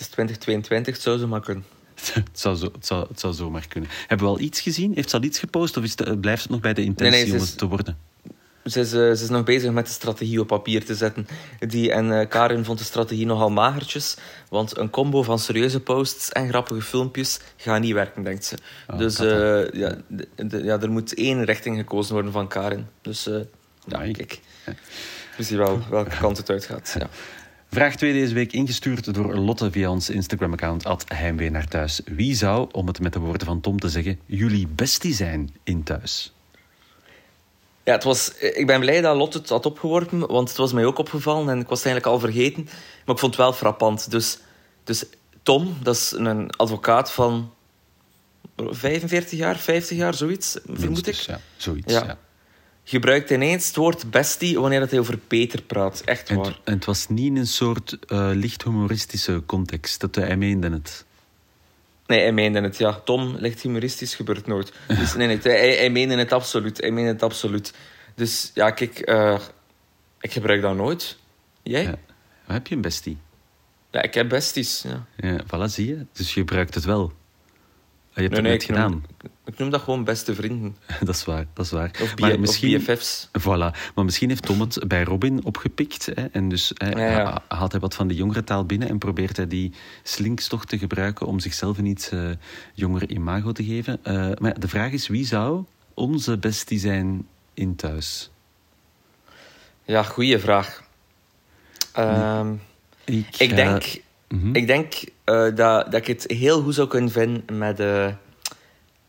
het 0.00 0.08
is 0.08 0.14
2022, 0.14 0.94
het 0.94 1.02
zou 1.02 1.18
zo 1.18 1.26
maar 1.26 1.40
kunnen. 1.40 1.64
Het 2.12 2.28
zou, 2.32 2.56
zo, 2.56 2.64
het, 2.72 2.86
zou, 2.86 3.06
het 3.08 3.20
zou 3.20 3.34
zomaar 3.34 3.66
kunnen. 3.68 3.90
Hebben 4.06 4.26
we 4.26 4.32
al 4.32 4.40
iets 4.40 4.60
gezien? 4.60 4.92
Heeft 4.94 5.10
ze 5.10 5.16
al 5.16 5.22
iets 5.22 5.38
gepost? 5.38 5.76
Of 5.76 5.84
is 5.84 5.92
het, 5.96 6.20
blijft 6.20 6.42
het 6.42 6.50
nog 6.50 6.60
bij 6.60 6.74
de 6.74 6.82
intentie 6.82 7.16
Nee, 7.16 7.20
nee, 7.20 7.30
ze 7.30 7.36
om 7.36 7.42
is- 7.42 7.48
het 7.48 7.58
te 7.58 7.66
worden? 7.66 7.98
Ze 8.64 8.80
is, 8.80 8.92
eh, 8.92 8.98
ze 8.98 9.10
is 9.22 9.28
nog 9.28 9.44
bezig 9.44 9.70
met 9.72 9.86
de 9.86 9.92
strategie 9.92 10.40
op 10.40 10.46
papier 10.46 10.84
te 10.84 10.94
zetten. 10.94 11.26
Die, 11.58 11.92
en 11.92 12.20
eh, 12.20 12.28
Karin 12.28 12.64
vond 12.64 12.78
de 12.78 12.84
strategie 12.84 13.26
nogal 13.26 13.50
magertjes. 13.50 14.16
Want 14.48 14.76
een 14.76 14.90
combo 14.90 15.22
van 15.22 15.38
serieuze 15.38 15.80
posts 15.80 16.28
en 16.32 16.48
grappige 16.48 16.82
filmpjes 16.82 17.40
gaat 17.56 17.80
niet 17.80 17.92
werken, 17.92 18.22
denkt 18.22 18.44
ze. 18.44 18.56
Ah, 18.86 18.98
dus 18.98 19.18
eh, 19.18 19.70
ja, 19.72 19.96
ja, 20.62 20.80
er 20.80 20.90
moet 20.90 21.14
één 21.14 21.44
richting 21.44 21.76
gekozen 21.78 22.12
worden 22.12 22.32
van 22.32 22.48
Karin. 22.48 22.86
Dus 23.02 23.26
eh, 23.26 23.40
ja, 23.86 23.98
kijk. 24.12 24.40
We 25.36 25.42
zien 25.42 25.58
wel 25.58 25.80
welke 25.90 26.16
kant 26.16 26.36
het 26.36 26.50
uitgaat. 26.50 26.94
Ja. 26.98 27.08
Vraag 27.70 27.96
2 27.96 28.12
deze 28.12 28.34
week 28.34 28.52
ingestuurd 28.52 29.14
door 29.14 29.34
Lotte 29.34 29.70
via 29.70 29.90
ons 29.90 30.10
Instagram-account 30.10 30.84
at 30.84 31.04
Heimwee 31.08 31.50
naar 31.50 31.68
thuis. 31.68 32.00
Wie 32.04 32.34
zou, 32.34 32.68
om 32.72 32.86
het 32.86 33.00
met 33.00 33.12
de 33.12 33.18
woorden 33.18 33.46
van 33.46 33.60
Tom 33.60 33.78
te 33.80 33.88
zeggen, 33.88 34.20
jullie 34.26 34.66
bestie 34.66 35.14
zijn 35.14 35.54
in 35.64 35.82
thuis? 35.82 36.32
Ja, 37.84 37.92
het 37.92 38.04
was, 38.04 38.38
ik 38.38 38.66
ben 38.66 38.80
blij 38.80 39.00
dat 39.00 39.16
Lotte 39.16 39.38
het 39.38 39.48
had 39.48 39.66
opgeworpen, 39.66 40.18
want 40.26 40.48
het 40.48 40.58
was 40.58 40.72
mij 40.72 40.84
ook 40.84 40.98
opgevallen 40.98 41.48
en 41.48 41.60
ik 41.60 41.68
was 41.68 41.78
het 41.78 41.86
eigenlijk 41.86 42.16
al 42.16 42.20
vergeten. 42.30 42.62
Maar 43.04 43.14
ik 43.14 43.20
vond 43.20 43.36
het 43.36 43.36
wel 43.36 43.52
frappant. 43.52 44.10
Dus, 44.10 44.38
dus 44.84 45.04
Tom, 45.42 45.76
dat 45.82 45.94
is 45.94 46.12
een 46.16 46.50
advocaat 46.50 47.12
van 47.12 47.52
45 48.56 49.38
jaar, 49.38 49.58
50 49.58 49.96
jaar, 49.96 50.14
zoiets, 50.14 50.58
vermoed 50.66 51.06
ik. 51.06 51.14
Ja, 51.14 51.40
zoiets, 51.56 51.92
Ja. 51.92 52.04
ja. 52.04 52.18
Gebruikt 52.90 53.30
ineens 53.30 53.66
het 53.66 53.76
woord 53.76 54.10
bestie 54.10 54.60
wanneer 54.60 54.80
dat 54.80 54.90
hij 54.90 54.98
over 54.98 55.18
Peter 55.18 55.62
praat. 55.62 56.00
Echt 56.00 56.28
waar. 56.30 56.44
het- 56.46 56.56
en 56.64 56.74
het 56.74 56.84
was 56.84 57.08
niet 57.08 57.26
in 57.26 57.36
een 57.36 57.46
soort 57.46 57.98
eh, 58.06 58.30
licht 58.34 58.62
humoristische 58.64 59.42
context. 59.46 60.00
Dat 60.00 60.14
hij 60.14 60.36
meende 60.36 60.70
het. 60.70 61.04
Nee, 62.06 62.20
hij 62.20 62.32
meende 62.32 62.60
het, 62.60 62.78
ja. 62.78 62.92
Tom, 63.04 63.36
licht 63.38 63.60
humoristisch, 63.62 64.14
gebeurt 64.14 64.46
nooit. 64.46 64.72
Dus 64.88 65.14
nee, 65.14 65.26
nee, 65.26 65.38
hij, 65.42 65.74
hij 65.76 65.90
meende 65.90 66.16
het 66.16 66.32
absoluut. 66.32 66.80
Hij 66.80 66.90
meende 66.90 67.10
het 67.12 67.22
absoluut. 67.22 67.72
Dus 68.14 68.50
ja, 68.54 68.70
kijk, 68.70 68.98
eh, 68.98 69.38
ik 70.20 70.32
gebruik 70.32 70.62
dat 70.62 70.76
nooit. 70.76 71.18
Jij? 71.62 71.82
Ja. 71.82 71.94
Heb 72.46 72.66
je 72.66 72.74
een 72.74 72.80
bestie? 72.80 73.18
Ja, 73.90 74.02
ik 74.02 74.14
heb 74.14 74.28
besties, 74.28 74.82
ja. 74.88 75.06
Ja, 75.16 75.44
voilà, 75.44 75.64
zie 75.72 75.86
je. 75.88 76.06
Dus 76.12 76.34
je 76.34 76.40
gebruikt 76.40 76.74
het 76.74 76.84
wel. 76.84 77.12
Je 78.14 78.22
hebt 78.22 78.36
het 78.36 78.44
net 78.44 78.64
gedaan. 78.64 79.04
ik 79.44 79.58
noem 79.58 79.70
dat 79.70 79.80
gewoon 79.80 80.04
beste 80.04 80.34
vrienden. 80.34 80.76
dat 81.00 81.14
is 81.14 81.24
waar, 81.24 81.46
dat 81.54 81.64
is 81.64 81.70
waar. 81.70 81.90
Of, 82.02 82.18
maar 82.18 82.40
misschien, 82.40 82.78
BFF's. 82.78 83.28
Voilà. 83.38 83.92
Maar 83.94 84.04
misschien 84.04 84.28
heeft 84.28 84.42
Tom 84.42 84.60
het 84.60 84.88
bij 84.88 85.02
Robin 85.02 85.44
opgepikt. 85.44 86.06
Hè, 86.06 86.24
en 86.24 86.48
dus 86.48 86.72
hè, 86.74 87.24
haalt 87.48 87.72
hij 87.72 87.80
wat 87.80 87.94
van 87.94 88.08
de 88.08 88.14
jongere 88.14 88.44
taal 88.44 88.64
binnen 88.64 88.88
en 88.88 88.98
probeert 88.98 89.36
hij 89.36 89.46
die 89.46 89.72
slinkstocht 90.02 90.68
te 90.68 90.78
gebruiken 90.78 91.26
om 91.26 91.40
zichzelf 91.40 91.78
een 91.78 91.86
iets 91.86 92.12
uh, 92.12 92.30
jonger 92.74 93.10
imago 93.10 93.52
te 93.52 93.64
geven. 93.64 94.00
Uh, 94.04 94.30
maar 94.38 94.60
de 94.60 94.68
vraag 94.68 94.92
is, 94.92 95.08
wie 95.08 95.26
zou 95.26 95.64
onze 95.94 96.38
bestie 96.38 96.78
zijn 96.78 97.26
in 97.54 97.76
thuis? 97.76 98.30
Ja, 99.84 100.02
goede 100.02 100.38
vraag. 100.38 100.82
Uh, 101.98 102.50
ik, 103.04 103.26
ik, 103.38 103.56
denk, 103.56 104.00
mhm. 104.34 104.54
ik 104.54 104.66
denk 104.66 104.94
uh, 104.94 105.04
dat, 105.54 105.92
dat 105.92 105.94
ik 105.94 106.06
het 106.06 106.24
heel 106.28 106.62
goed 106.62 106.74
zou 106.74 106.88
kunnen 106.88 107.10
vinden 107.10 107.58
met, 107.58 107.80
uh, 107.80 108.06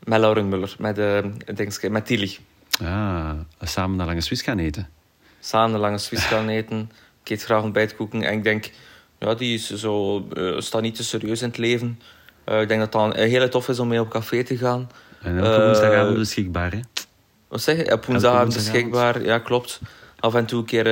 met 0.04 0.20
Lauren 0.20 0.48
Muller, 0.48 0.74
met, 0.78 0.98
uh, 0.98 1.18
denk, 1.54 1.88
met 1.88 2.06
Tilly. 2.06 2.38
Ah, 2.82 3.30
samen 3.60 3.96
naar 3.96 4.06
Lange 4.06 4.20
Swiss 4.20 4.42
gaan 4.42 4.58
eten. 4.58 4.88
Samen 5.40 5.70
naar 5.70 5.80
Lange 5.80 5.98
Swiss 5.98 6.24
gaan 6.24 6.48
eten. 6.48 6.90
Ik 7.24 7.30
eet 7.30 7.42
graag 7.42 7.62
ontbijtkoeken. 7.62 8.22
En 8.22 8.32
ik 8.32 8.42
denk, 8.42 8.70
ja, 9.18 9.34
die 9.34 9.54
is 9.54 9.70
zo, 9.74 10.26
staat 10.58 10.82
niet 10.82 10.94
te 10.94 11.04
serieus 11.04 11.42
in 11.42 11.48
het 11.48 11.58
leven. 11.58 12.00
ik 12.44 12.68
denk 12.68 12.92
dat 12.92 13.14
het 13.14 13.14
heel 13.14 13.48
tof 13.48 13.68
is 13.68 13.78
om 13.78 13.88
mee 13.88 14.00
op 14.00 14.10
café 14.10 14.44
te 14.44 14.56
gaan. 14.56 14.90
En 15.22 15.38
op 15.38 15.62
woensdagavond 15.62 16.18
beschikbaar, 16.18 16.72
hè? 16.72 16.80
Wat 17.48 17.62
zeg 17.62 17.76
je? 17.76 17.92
Op 17.92 18.04
woensdagavond 18.04 18.54
beschikbaar, 18.54 19.22
ja, 19.22 19.38
klopt. 19.38 19.80
Af 20.18 20.34
en 20.34 20.46
toe 20.46 20.58
een 20.58 20.66
keer 20.66 20.86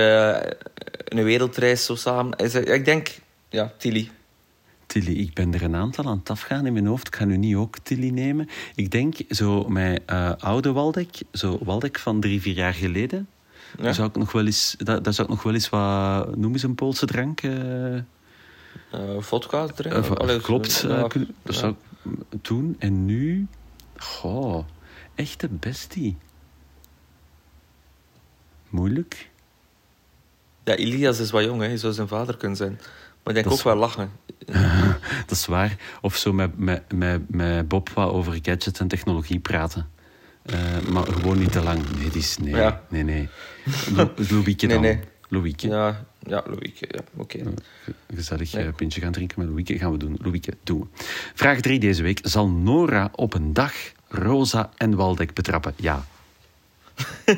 een 1.04 1.24
wereldreis 1.24 1.84
zo 1.84 1.94
samen. 1.94 2.38
Ik 2.64 2.84
denk, 2.84 3.08
ja, 3.48 3.72
Tilly. 3.76 4.10
Tilly, 4.90 5.18
ik 5.18 5.34
ben 5.34 5.54
er 5.54 5.62
een 5.62 5.76
aantal 5.76 6.04
aan 6.04 6.18
het 6.18 6.30
afgaan 6.30 6.66
in 6.66 6.72
mijn 6.72 6.86
hoofd. 6.86 7.06
Ik 7.06 7.16
ga 7.16 7.24
nu 7.24 7.36
niet 7.36 7.54
ook 7.54 7.78
Tilly 7.78 8.08
nemen. 8.08 8.48
Ik 8.74 8.90
denk 8.90 9.16
zo 9.28 9.68
mijn 9.68 10.02
uh, 10.06 10.32
oude 10.38 10.72
Waldek, 10.72 11.22
zo 11.32 11.58
Waldek 11.62 11.98
van 11.98 12.20
drie, 12.20 12.40
vier 12.40 12.54
jaar 12.54 12.74
geleden. 12.74 13.28
Ja. 13.76 13.82
Daar, 13.82 13.94
zou 13.94 14.08
ik 14.08 14.16
nog 14.16 14.32
wel 14.32 14.46
eens, 14.46 14.74
daar, 14.78 15.02
daar 15.02 15.12
zou 15.12 15.28
ik 15.28 15.34
nog 15.34 15.42
wel 15.42 15.54
eens 15.54 15.68
wat, 15.68 16.36
noem 16.36 16.52
eens 16.52 16.62
een 16.62 16.74
Poolse 16.74 17.06
drank. 17.06 17.42
Uh, 17.42 17.94
uh, 17.94 18.00
vodka 19.18 19.66
drinken? 19.66 20.42
Klopt, 20.42 20.82
dat 20.82 21.54
zou 21.54 21.74
ik 22.02 22.42
doen. 22.42 22.76
En 22.78 23.04
nu, 23.04 23.46
goh, 23.96 24.64
echte 25.14 25.48
bestie. 25.48 26.16
Moeilijk. 28.68 29.30
Ja, 30.64 30.76
Ilias 30.76 31.18
is 31.18 31.30
wat 31.30 31.44
jong, 31.44 31.60
hè. 31.60 31.66
hij 31.66 31.76
zou 31.76 31.92
zijn 31.92 32.08
vader 32.08 32.36
kunnen 32.36 32.56
zijn. 32.56 32.80
Maar 33.30 33.38
ik 33.38 33.44
denk 33.44 33.58
ook 33.58 33.64
wel 33.64 33.76
lachen. 33.76 34.10
dat 35.26 35.30
is 35.30 35.46
waar. 35.46 35.76
Of 36.00 36.16
zo 36.16 36.32
met, 36.32 36.58
met, 36.58 36.92
met, 36.92 37.20
met 37.28 37.68
Bob 37.68 37.88
wat 37.88 38.10
over 38.10 38.32
gadgets 38.32 38.80
en 38.80 38.88
technologie 38.88 39.38
praten. 39.38 39.88
Uh, 40.44 40.88
maar 40.88 41.06
gewoon 41.06 41.38
niet 41.38 41.52
te 41.52 41.62
lang. 41.62 41.82
Nee, 41.98 42.10
is, 42.12 42.38
nee, 42.38 42.54
ja. 42.54 42.82
nee, 42.88 43.02
nee. 43.02 43.28
Lo, 43.94 44.12
Louieke 44.28 44.66
dan. 44.66 44.80
Nee, 44.80 44.94
nee. 44.94 45.04
Louieke. 45.28 45.68
Ja, 45.68 46.04
ja 46.18 46.42
Louieke, 46.46 46.86
ja, 46.88 47.00
oké. 47.16 47.38
Okay. 47.38 47.54
Gezellig 48.14 48.52
nee. 48.52 48.72
pintje 48.72 49.00
gaan 49.00 49.12
drinken 49.12 49.38
met 49.38 49.48
Louieke. 49.48 49.78
Gaan 49.78 49.92
we 49.92 49.98
doen. 49.98 50.18
Louieke, 50.22 50.52
doen 50.62 50.80
we. 50.80 51.04
Vraag 51.34 51.60
3 51.60 51.78
deze 51.78 52.02
week. 52.02 52.20
Zal 52.22 52.48
Nora 52.48 53.10
op 53.14 53.34
een 53.34 53.52
dag 53.52 53.72
Rosa 54.08 54.70
en 54.76 54.96
Waldek 54.96 55.34
betrappen? 55.34 55.74
Ja. 55.76 56.04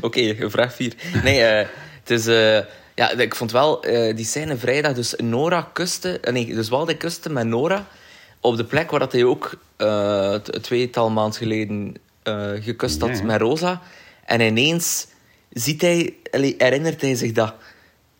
oké, 0.00 0.34
okay, 0.34 0.50
vraag 0.50 0.74
4. 0.74 0.94
Nee, 1.22 1.40
uh, 1.40 1.68
het 2.02 2.10
is... 2.10 2.26
Uh, 2.26 2.58
ja, 2.96 3.10
ik 3.10 3.34
vond 3.34 3.52
wel 3.52 3.86
uh, 3.86 4.16
die 4.16 4.24
scène 4.24 4.56
vrijdag. 4.56 4.92
Dus 4.92 5.14
Nora 5.16 5.68
kuste... 5.72 6.20
Uh, 6.24 6.32
nee, 6.32 6.54
dus 6.54 6.68
Walde 6.68 6.96
kuste 6.96 7.30
met 7.30 7.46
Nora 7.46 7.86
op 8.40 8.56
de 8.56 8.64
plek 8.64 8.90
waar 8.90 9.00
dat 9.00 9.12
hij 9.12 9.24
ook 9.24 9.58
uh, 9.78 10.34
tweetal 10.34 11.10
maand 11.10 11.36
geleden 11.36 11.94
gekust 12.60 13.00
had 13.00 13.22
met 13.22 13.40
Rosa. 13.40 13.82
En 14.24 14.40
ineens 14.40 15.06
ziet 15.50 15.82
hij... 15.82 16.14
herinnert 16.58 17.00
hij 17.00 17.14
zich 17.14 17.32
dat. 17.32 17.54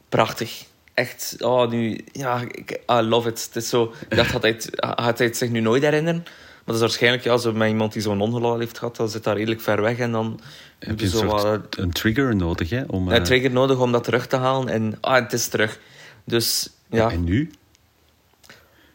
Prachtig. 0.09 0.65
Echt, 0.95 1.37
oh, 1.39 1.71
nu... 1.71 2.05
Ja, 2.13 2.43
I 2.91 3.01
love 3.01 3.29
it. 3.29 3.45
Het 3.45 3.57
is 3.57 3.69
zo... 3.69 3.95
Dacht, 4.09 4.31
had 4.31 4.43
hij, 4.43 4.61
had 4.77 5.19
hij 5.19 5.27
het 5.27 5.37
zich 5.37 5.51
nu 5.51 5.61
nooit 5.61 5.83
herinneren? 5.83 6.25
Maar 6.67 6.75
dat 6.75 6.85
is 6.85 6.91
waarschijnlijk, 6.91 7.25
ja, 7.25 7.37
zo 7.37 7.53
met 7.53 7.69
iemand 7.69 7.93
die 7.93 8.03
zo'n 8.03 8.21
ongeluk 8.21 8.59
heeft 8.59 8.79
gehad, 8.79 8.97
dan 8.97 9.09
zit 9.09 9.25
daar 9.25 9.37
redelijk 9.37 9.61
ver 9.61 9.83
weg 9.83 9.99
en 9.99 10.13
dan 10.13 10.41
heb 10.79 11.01
je, 11.01 11.09
zo 11.09 11.25
wat, 11.25 11.77
een 11.77 11.93
trigger 11.93 12.37
nodig, 12.37 12.71
hè? 12.71 12.83
Om, 12.87 13.09
Een 13.09 13.21
uh... 13.21 13.23
trigger 13.23 13.51
nodig 13.51 13.79
om 13.79 13.93
dat 13.93 14.05
terug 14.05 14.27
te 14.27 14.37
halen 14.37 14.69
en 14.69 14.99
ah, 15.01 15.15
het 15.15 15.33
is 15.33 15.49
terug. 15.49 15.79
Dus, 16.25 16.71
ja. 16.91 17.11
En 17.11 17.25
nu? 17.25 17.51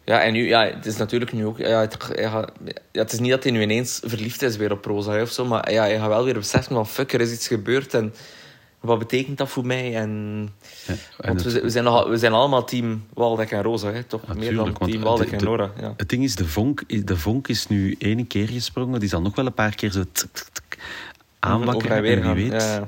Ja, 0.04 0.22
en 0.22 0.34
nu, 0.34 0.48
ja, 0.48 0.66
het 0.66 0.86
is 0.86 0.98
natuurlijk 0.98 1.34
nu 1.34 1.46
ook... 1.46 1.58
Ja, 1.58 1.80
het, 1.80 1.98
ja, 2.16 2.50
het 2.92 3.12
is 3.14 3.20
niet 3.20 3.32
dat 3.32 3.44
hij 3.44 3.52
nu 3.52 3.62
ineens 3.62 4.02
verliefd 4.04 4.42
is 4.42 4.58
weer 4.58 4.72
op 4.72 4.86
Rosa 4.86 5.22
of 5.22 5.32
zo, 5.32 5.46
maar 5.46 5.72
ja, 5.72 5.82
hij 5.82 5.98
gaat 5.98 6.08
wel 6.08 6.24
weer 6.24 6.34
beseffen 6.34 6.76
van 6.76 6.88
fuck, 6.88 7.14
er 7.14 7.22
is 7.22 7.32
iets 7.32 7.48
gebeurd 7.48 7.94
en 7.94 8.14
wat 8.82 9.00
betekent 9.00 9.38
dat 9.38 9.50
voor 9.50 9.66
mij? 9.66 9.96
En, 9.96 10.50
ja, 10.88 10.96
want 11.18 11.42
we, 11.42 11.62
we, 11.62 11.70
zijn 11.70 11.84
nog, 11.84 12.08
we 12.08 12.18
zijn 12.18 12.34
allemaal 12.34 12.64
team 12.64 13.06
Waldek 13.14 13.52
en 13.52 13.62
Rosa, 13.62 13.92
hè? 13.92 14.04
toch? 14.04 14.36
Meer 14.36 14.56
dan 14.56 14.74
team 14.74 15.02
Waldek 15.02 15.32
en 15.32 15.44
Nora. 15.44 15.72
Ja. 15.80 15.94
Het 15.98 16.10
ding 16.10 16.24
is, 16.24 16.36
de 16.36 16.48
vonk, 16.48 17.06
de 17.08 17.18
vonk 17.18 17.48
is 17.48 17.68
nu 17.68 17.96
één 18.00 18.28
keer 18.28 18.48
gesprongen. 18.48 19.00
Die 19.00 19.10
zal 19.10 19.22
nog 19.22 19.36
wel 19.36 19.46
een 19.46 19.54
paar 19.54 19.76
keer 19.76 19.92
zo 19.92 20.04
aanwakkeren. 21.40 22.02
Weer 22.02 22.22
wie 22.22 22.50
weet, 22.50 22.62
ja. 22.62 22.88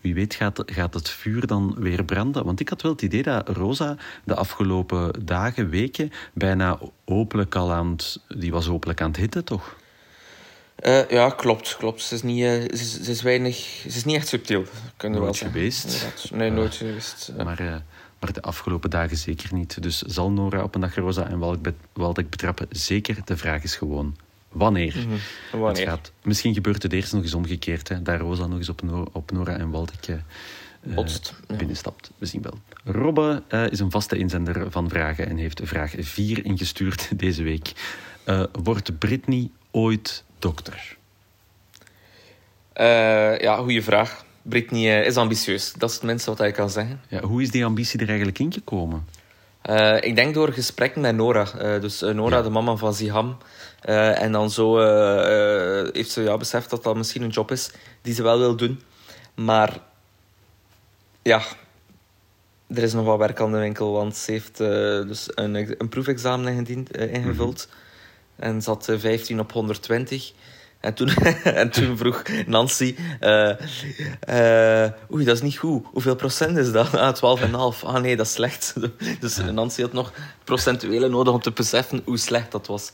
wie 0.00 0.14
weet 0.14 0.34
gaat, 0.34 0.62
gaat 0.66 0.94
het 0.94 1.08
vuur 1.08 1.46
dan 1.46 1.74
weer 1.78 2.04
branden. 2.04 2.44
Want 2.44 2.60
ik 2.60 2.68
had 2.68 2.82
wel 2.82 2.92
het 2.92 3.02
idee 3.02 3.22
dat 3.22 3.48
Rosa 3.48 3.96
de 4.24 4.34
afgelopen 4.34 5.24
dagen, 5.24 5.68
weken, 5.68 6.10
bijna 6.32 6.78
openlijk 7.04 7.54
al 7.54 7.72
aan 7.72 7.90
het... 7.90 8.20
Die 8.28 8.52
was 8.52 8.68
openlijk 8.68 9.00
aan 9.00 9.10
het 9.10 9.20
hitten, 9.20 9.44
toch? 9.44 9.76
Uh, 10.80 11.08
ja, 11.08 11.30
klopt, 11.30 11.76
klopt. 11.76 12.02
Ze 12.02 12.14
is, 12.14 12.22
niet, 12.22 12.38
uh, 12.38 12.50
ze, 12.50 13.04
ze, 13.04 13.10
is 13.10 13.22
weinig, 13.22 13.56
ze 13.56 13.96
is 13.96 14.04
niet 14.04 14.16
echt 14.16 14.28
subtiel. 14.28 14.64
Kunnen 14.96 15.20
nooit 15.20 15.38
wel 15.38 15.50
geweest. 15.50 16.06
Nee, 16.32 16.50
nooit 16.50 16.74
geweest. 16.74 17.32
Maar, 17.36 17.82
maar 18.20 18.32
de 18.32 18.42
afgelopen 18.42 18.90
dagen 18.90 19.16
zeker 19.16 19.54
niet. 19.54 19.82
Dus 19.82 20.02
zal 20.02 20.30
Nora 20.30 20.62
op 20.62 20.74
een 20.74 20.80
dag 20.80 20.94
Rosa 20.94 21.28
en 21.28 21.38
Waldek 21.92 22.30
betrappen? 22.30 22.66
Zeker. 22.70 23.16
De 23.24 23.36
vraag 23.36 23.62
is 23.62 23.76
gewoon 23.76 24.16
wanneer. 24.48 24.94
Mm 24.96 25.18
-hmm. 25.50 25.60
wanneer? 25.60 25.86
gaat. 25.86 26.12
Misschien 26.22 26.54
gebeurt 26.54 26.82
het 26.82 26.92
eerst 26.92 27.12
nog 27.12 27.22
eens 27.22 27.34
omgekeerd. 27.34 27.88
Hè, 27.88 28.02
daar 28.02 28.18
Rosa 28.18 28.46
nog 28.46 28.58
eens 28.58 28.68
op, 28.68 28.82
Nora, 28.82 29.10
op 29.12 29.30
Nora 29.30 29.56
en 29.56 29.70
Waldek 29.70 30.06
Botst, 30.84 31.34
binnenstapt. 31.56 32.10
We 32.18 32.26
zien 32.26 32.42
wel. 32.42 32.58
Robbe 32.84 33.42
is 33.70 33.80
een 33.80 33.90
vaste 33.90 34.16
inzender 34.16 34.70
van 34.70 34.88
vragen 34.88 35.28
en 35.28 35.36
heeft 35.36 35.60
vraag 35.64 35.94
4 35.98 36.44
ingestuurd 36.44 37.08
deze 37.18 37.42
week. 37.42 37.72
wordt 38.62 38.98
Britney 38.98 39.50
ooit 39.70 40.24
dokter? 40.42 40.96
Uh, 42.76 43.38
ja, 43.38 43.56
goede 43.56 43.82
vraag. 43.82 44.24
Britney 44.42 45.00
uh, 45.00 45.06
is 45.06 45.16
ambitieus. 45.16 45.72
Dat 45.72 45.90
is 45.90 45.94
het 45.94 46.04
minste 46.04 46.30
wat 46.30 46.38
hij 46.38 46.52
kan 46.52 46.70
zeggen. 46.70 47.00
Ja, 47.08 47.20
hoe 47.20 47.42
is 47.42 47.50
die 47.50 47.64
ambitie 47.64 48.00
er 48.00 48.08
eigenlijk 48.08 48.38
ingekomen? 48.38 49.06
Uh, 49.70 49.96
ik 50.00 50.16
denk 50.16 50.34
door 50.34 50.52
gesprekken 50.52 51.00
met 51.00 51.14
Nora. 51.14 51.78
dus 51.78 52.00
Nora, 52.00 52.42
de 52.42 52.50
mama 52.50 52.76
van 52.76 52.94
Ziham. 52.94 53.36
en 53.80 54.32
dan 54.32 54.50
zo 54.50 54.78
heeft 55.92 56.10
ze 56.10 56.22
ja, 56.22 56.36
beseft 56.36 56.70
dat 56.70 56.82
dat 56.82 56.96
misschien 56.96 57.22
een 57.22 57.30
job 57.30 57.50
is 57.50 57.70
die 58.02 58.14
ze 58.14 58.22
wel 58.22 58.38
wil 58.38 58.56
doen. 58.56 58.80
Maar 59.34 59.78
ja, 61.22 61.42
er 62.68 62.82
is 62.82 62.92
nog 62.92 63.04
wat 63.04 63.18
werk 63.18 63.40
aan 63.40 63.52
de 63.52 63.58
winkel. 63.58 63.92
Want 63.92 64.16
ze 64.16 64.30
heeft 64.30 64.56
dus 65.08 65.28
een, 65.34 65.54
een 65.78 65.88
proefexamen 65.88 66.52
ingediend, 66.52 66.96
ingevuld. 66.96 67.68
Mhm. 67.68 67.91
En 68.36 68.62
zat 68.62 68.88
15 68.98 69.40
op 69.40 69.52
120. 69.52 70.32
En 70.82 70.94
toen, 70.94 71.08
en 71.62 71.70
toen 71.70 71.96
vroeg 71.96 72.22
Nancy... 72.46 72.94
Uh, 73.20 73.52
uh, 74.28 74.90
oei, 75.12 75.24
dat 75.24 75.36
is 75.36 75.42
niet 75.42 75.56
goed. 75.56 75.84
Hoeveel 75.92 76.16
procent 76.16 76.56
is 76.56 76.72
dat? 76.72 76.96
Ah, 76.96 77.40
12,5. 77.80 77.84
Ah 77.84 78.00
nee, 78.00 78.16
dat 78.16 78.26
is 78.26 78.32
slecht. 78.32 78.74
Dus 79.20 79.36
Nancy 79.36 79.82
had 79.82 79.92
nog 79.92 80.12
procentuele 80.44 81.08
nodig 81.08 81.34
om 81.34 81.40
te 81.40 81.50
beseffen 81.50 82.02
hoe 82.04 82.18
slecht 82.18 82.52
dat 82.52 82.66
was. 82.66 82.90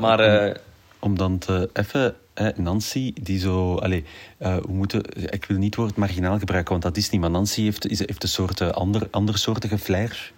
maar... 0.00 0.18
Om, 0.18 0.46
uh, 0.46 0.54
om, 0.98 1.16
dan 1.16 1.38
te 1.38 1.70
even... 1.72 2.14
Nancy, 2.56 3.12
die 3.20 3.38
zo... 3.38 3.74
Allez, 3.74 4.02
we 4.38 4.62
moeten, 4.68 5.02
ik 5.14 5.44
wil 5.44 5.56
niet 5.56 5.64
het 5.64 5.74
woord 5.74 5.96
marginaal 5.96 6.38
gebruiken, 6.38 6.70
want 6.70 6.82
dat 6.82 6.96
is 6.96 7.10
niet. 7.10 7.20
Maar 7.20 7.30
Nancy 7.30 7.62
heeft, 7.62 7.84
heeft 7.88 8.22
een 8.22 8.28
soort 8.28 8.60
ander, 8.60 9.08
andersoortige 9.10 9.78
flair. 9.78 10.32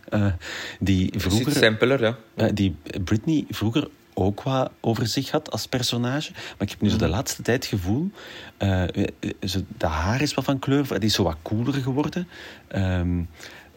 die 0.80 1.12
vroeger... 1.16 1.52
simpeler, 1.52 2.16
ja. 2.35 2.49
die 2.49 2.76
Britney 3.04 3.44
vroeger 3.50 3.88
ook 4.14 4.42
wat 4.42 4.71
over 4.81 5.07
zich 5.07 5.31
had 5.31 5.50
als 5.50 5.66
personage. 5.66 6.33
Maar 6.33 6.57
ik 6.59 6.71
heb 6.71 6.81
nu 6.81 6.90
zo 6.90 6.97
de 6.97 7.04
mhm. 7.04 7.14
laatste 7.14 7.42
tijd 7.42 7.57
het 7.57 7.81
gevoel... 7.81 8.11
Uh, 8.59 8.85
de 9.78 9.87
haar 9.87 10.21
is 10.21 10.35
wat 10.35 10.45
van 10.45 10.59
kleur, 10.59 10.88
die 10.88 11.09
is 11.09 11.14
zo 11.14 11.23
wat 11.23 11.37
cooler 11.42 11.75
geworden. 11.75 12.28
Um, 12.76 13.28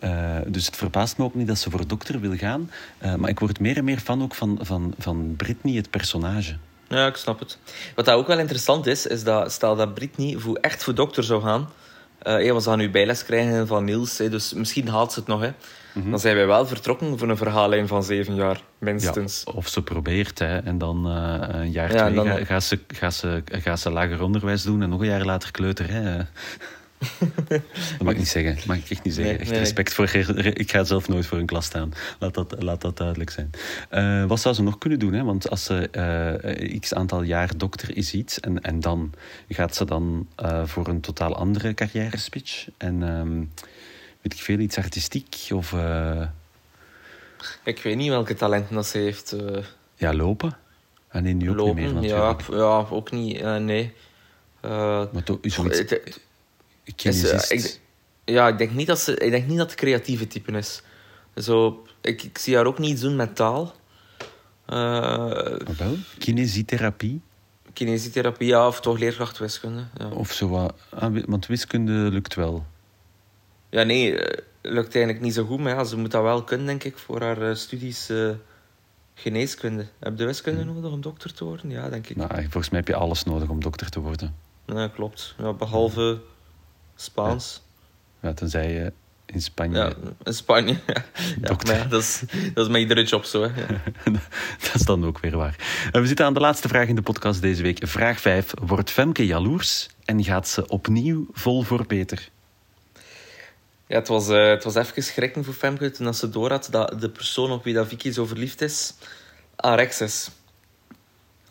uh, 0.04 0.38
dus 0.48 0.66
het 0.66 0.76
verbaast 0.76 1.18
me 1.18 1.24
ook 1.24 1.36
niet 1.36 1.48
dat 1.48 1.58
ze 1.58 1.70
voor 1.70 1.88
dokter 1.88 2.20
wil 2.20 2.36
gaan. 2.38 2.72
Uh, 3.04 3.16
maar 3.16 3.30
ik 3.30 3.40
word 3.40 3.60
meer 3.60 3.78
en 3.78 3.84
meer 3.84 4.00
fan 4.00 4.24
ook 4.24 4.36
van, 4.36 4.60
van, 4.62 4.94
van 4.98 5.34
Britney, 5.38 5.76
het 5.76 5.90
personage. 5.90 6.58
Ja, 6.88 7.08
ik 7.08 7.16
snap 7.16 7.40
het. 7.40 7.58
Wat 7.96 8.06
dat 8.06 8.16
ook 8.16 8.28
wel 8.28 8.40
interessant 8.40 8.86
is, 8.86 9.08
is 9.08 9.24
dat 9.24 9.52
stel 9.52 9.76
dat 9.76 9.94
Britney 9.94 10.38
voor 10.38 10.58
echt 10.62 10.84
voor 10.84 10.96
dokter 10.96 11.24
zou 11.24 11.42
gaan... 11.42 11.70
Hey, 12.26 12.54
we 12.54 12.62
gaan 12.62 12.78
nu 12.78 12.90
bijles 12.90 13.24
krijgen 13.26 13.68
van 13.68 13.84
Niels, 13.84 14.18
hè, 14.18 14.30
dus 14.30 14.54
misschien 14.54 14.88
haalt 14.88 15.12
ze 15.14 15.20
het 15.20 15.28
nog. 15.28 15.42
Hè. 15.42 15.50
Mhm. 15.94 16.10
Dan 16.10 16.20
zijn 16.20 16.36
wij 16.36 16.48
wel 16.48 16.68
vertrokken 16.68 17.20
voor 17.20 17.30
een 17.30 17.38
verhaallijn 17.38 17.88
van 17.88 18.04
zeven 18.04 18.36
jaar, 18.36 18.62
minstens. 18.78 19.42
Ja, 19.46 19.52
of 19.54 19.68
ze 19.68 19.84
probeert, 19.84 20.40
hè, 20.40 20.58
en 20.58 20.78
dan 20.78 21.06
eh, 21.08 21.48
een 21.60 21.72
jaar 21.72 21.94
Ja, 21.94 22.04
twee 22.06 22.16
dan- 22.16 22.28
gaat 22.28 22.46
ga 22.48 22.60
ze, 22.60 22.80
ga 22.88 23.10
ze, 23.10 23.44
gaat 23.46 23.80
ze 23.80 23.92
lager 23.92 24.22
onderwijs 24.24 24.64
doen 24.64 24.82
en 24.82 24.90
nog 24.90 25.00
een 25.00 25.08
jaar 25.08 25.26
later 25.26 25.52
kleuter. 25.52 25.92
Hè. 25.92 26.18
Dat 27.48 28.02
mag 28.04 28.12
ik 28.14 28.18
niet 28.20 28.28
zeggen. 28.28 28.56
Dat 28.56 28.66
mag 28.66 28.78
ik 28.78 28.90
echt 28.90 29.04
niet 29.04 29.14
zeggen. 29.14 29.34
Nee, 29.34 29.42
echt 29.42 29.50
nee. 29.52 29.60
respect 29.60 29.94
voor... 29.94 30.14
Ik 30.54 30.72
ga 30.72 30.84
zelf 30.84 31.08
nooit 31.08 31.26
voor 31.26 31.38
een 31.38 31.46
klas 31.46 31.66
staan. 31.66 31.94
Laat 32.20 32.34
dat, 32.34 32.64
laat 32.64 32.82
dat 32.82 32.98
duidelijk 32.98 33.30
zijn. 33.30 33.50
Eh, 33.90 34.26
wat 34.26 34.40
zou 34.40 34.56
ze 34.56 34.64
nog 34.64 34.78
kunnen 34.78 35.00
doen? 35.00 35.14
Hè? 35.14 35.24
Want 35.24 35.50
als 35.50 35.64
ze 35.64 35.90
eh, 35.90 36.80
x 36.80 36.94
aantal 36.94 37.22
jaar 37.22 37.58
dokter 37.58 37.98
is 37.98 38.14
iets 38.14 38.40
en, 38.40 38.62
en 38.62 38.80
dan 38.80 39.14
gaat 39.50 39.76
ze 39.76 39.86
dan 39.86 40.28
eh, 40.36 40.66
voor 40.66 40.88
een 40.88 41.02
totaal 41.02 41.36
andere 41.36 41.74
carrière 41.74 42.18
switch. 42.18 42.68
En 42.78 43.04
ehm, 43.04 43.38
weet 44.22 44.34
ik 44.34 44.40
veel, 44.42 44.60
iets 44.60 44.78
artistiek 44.78 45.36
of 45.54 45.76
Ik 47.64 47.82
weet 47.82 47.96
niet 47.96 48.10
welke 48.10 48.34
talenten 48.34 48.76
dat 48.76 48.88
ze 48.88 48.98
heeft. 48.98 49.36
ja, 49.96 50.14
lopen. 50.14 50.58
En 51.08 51.24
nee, 51.24 51.34
nu 51.34 51.50
ook 51.50 51.56
lopen, 51.56 51.76
niet 51.84 51.94
meer 51.94 52.04
ja, 52.04 52.32
natuurlijk. 52.32 52.50
p- 52.50 52.54
ja, 52.54 52.96
ook 52.96 53.12
niet. 53.12 53.44
nee. 53.60 53.94
Maar 54.62 55.24
toch, 55.24 55.38
zoiets... 55.42 55.78
het- 55.78 55.90
het- 55.90 56.20
is, 56.86 56.94
eh, 56.94 56.96
kinesist. 56.96 57.52
ik, 57.52 57.80
ja, 58.26 58.48
ik 58.48 58.58
denk 58.58 58.72
niet 58.72 58.88
dat 58.88 59.00
ze, 59.00 59.18
ik 59.18 59.32
denk 59.32 59.48
niet 59.48 59.58
dat 59.58 59.70
het 59.70 59.80
creatieve 59.80 60.28
type 60.28 60.52
is. 60.52 60.82
Zo, 61.36 61.86
ik, 62.02 62.24
ik 62.24 62.38
zie 62.38 62.56
haar 62.56 62.66
ook 62.66 62.80
niet 62.80 63.02
doen 63.02 63.16
met 63.16 63.36
taal. 63.36 63.76
Eh 64.66 64.76
Maar 64.76 65.76
wel, 65.78 65.96
kinesietherapie 66.18 67.22
kinesietherapie, 67.74 68.48
ja, 68.48 68.68
of 68.68 68.82
toch 68.82 68.98
leerkracht 68.98 69.38
wiskunde. 69.38 69.84
Ja, 69.98 70.08
of 70.08 70.32
zo 70.32 70.48
wat. 70.48 70.74
Ah, 70.90 71.18
want 71.26 71.46
wiskunde 71.46 71.94
lukt 71.94 72.34
wel. 72.34 72.66
ja 73.70 73.84
nee, 73.84 74.20
eh, 74.20 74.44
lukt 74.62 74.96
eigenlijk 74.96 75.26
niet 75.26 75.34
zo 75.34 75.46
goed, 75.46 75.60
maar 75.60 75.76
ja, 75.76 75.84
ze 75.84 75.98
moet 75.98 76.12
dat 76.12 76.24
wel 76.24 76.44
kunnen, 76.44 76.66
denk 76.68 76.84
ik, 76.84 76.98
voor 76.98 77.22
haar 77.22 77.58
studies 77.58 78.12
geneeskunde. 79.16 79.86
Heb 80.00 80.20
je 80.20 80.26
wiskunde 80.26 80.64
nodig 80.64 80.92
om 80.92 81.02
dokter 81.02 81.34
te 81.34 81.44
worden? 81.44 81.70
Ja, 81.70 81.90
denk 81.90 82.08
ik. 82.08 82.16
Nou, 82.16 82.30
volgens 82.42 82.70
mij 82.70 82.80
heb 82.80 82.88
je 82.88 82.96
alles 82.96 83.24
nodig 83.24 83.50
om 83.50 83.62
dokter 83.62 83.90
te 83.90 84.00
worden. 84.00 84.36
Ja, 84.66 84.88
klopt. 84.88 85.36
Ja, 85.38 85.54
behalve 85.54 86.22
Spaans. 86.96 87.62
Ja, 88.20 88.34
tenzij 88.34 88.74
je 88.74 88.94
in 89.26 89.42
Spanje. 89.42 89.78
Ja, 89.78 89.94
in 90.24 90.34
Spanje. 90.34 90.78
Ja, 91.42 91.56
maar 91.66 91.76
ja, 91.76 91.84
dat, 91.84 92.02
is, 92.02 92.24
dat 92.54 92.66
is 92.66 92.72
met 92.72 92.82
iedere 92.82 93.04
job 93.04 93.24
zo. 93.24 93.42
Hè. 93.42 93.50
Dat 94.62 94.74
is 94.74 94.82
dan 94.82 95.06
ook 95.06 95.20
weer 95.20 95.38
waar. 95.38 95.56
Eh, 95.92 96.02
we 96.02 96.08
zitten 96.08 96.26
aan 96.26 96.34
de 96.34 96.40
laatste 96.40 96.68
vraag 96.68 96.88
in 96.88 96.96
de 96.96 97.02
podcast 97.02 97.42
deze 97.42 97.62
week. 97.62 97.88
Vraag 97.88 98.20
5. 98.20 98.52
Wordt 98.62 98.92
Femke 98.92 99.26
jaloers 99.26 99.90
en 100.06 100.24
gaat 100.24 100.48
ze 100.48 100.68
opnieuw 100.68 101.28
vol 101.32 101.62
voor 101.62 101.86
beter? 101.88 102.30
Ja, 103.88 103.98
het 103.98 104.08
was, 104.08 104.30
eh, 104.30 104.48
het 104.48 104.64
was 104.64 104.76
even 104.76 105.04
schrikken 105.04 105.44
voor 105.44 105.54
Femke 105.54 105.92
toen 105.92 106.14
ze 106.14 106.30
door 106.30 106.50
had 106.50 106.68
dat 106.72 107.02
de 107.02 107.10
persoon 107.10 107.52
op 107.52 107.64
wie 107.64 107.74
dat 107.74 107.88
Vicky 107.88 108.12
zo 108.12 108.26
verliefd 108.26 108.62
is, 108.62 108.94
Arex 109.56 110.02
is. 110.02 110.30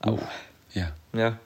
Oh. 0.01 0.21
Ja. 0.67 0.95
Ja. 1.11 1.39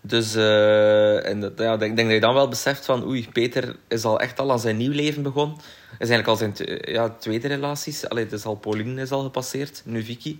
Dus 0.00 0.34
eh, 0.34 1.28
en 1.28 1.40
dat, 1.40 1.52
ja, 1.56 1.72
ik 1.72 1.78
denk, 1.78 1.96
denk 1.96 2.08
dat 2.08 2.16
je 2.16 2.20
dan 2.22 2.34
wel 2.34 2.48
beseft 2.48 2.84
van 2.84 3.04
oei, 3.06 3.28
Peter 3.32 3.76
is 3.88 4.04
al 4.04 4.20
echt 4.20 4.38
al 4.40 4.50
aan 4.50 4.60
zijn 4.60 4.76
nieuw 4.76 4.92
leven 4.92 5.22
begonnen. 5.22 5.56
Is 5.98 6.08
eigenlijk 6.08 6.28
al 6.28 6.36
zijn 6.36 6.54
ja, 6.92 7.08
tweede 7.08 7.48
relaties. 7.48 8.08
Allee, 8.08 8.26
dus 8.26 8.44
al 8.44 8.54
Pauline 8.54 9.02
is 9.02 9.10
al 9.10 9.22
gepasseerd, 9.22 9.82
nu 9.84 10.02
Vicky. 10.02 10.38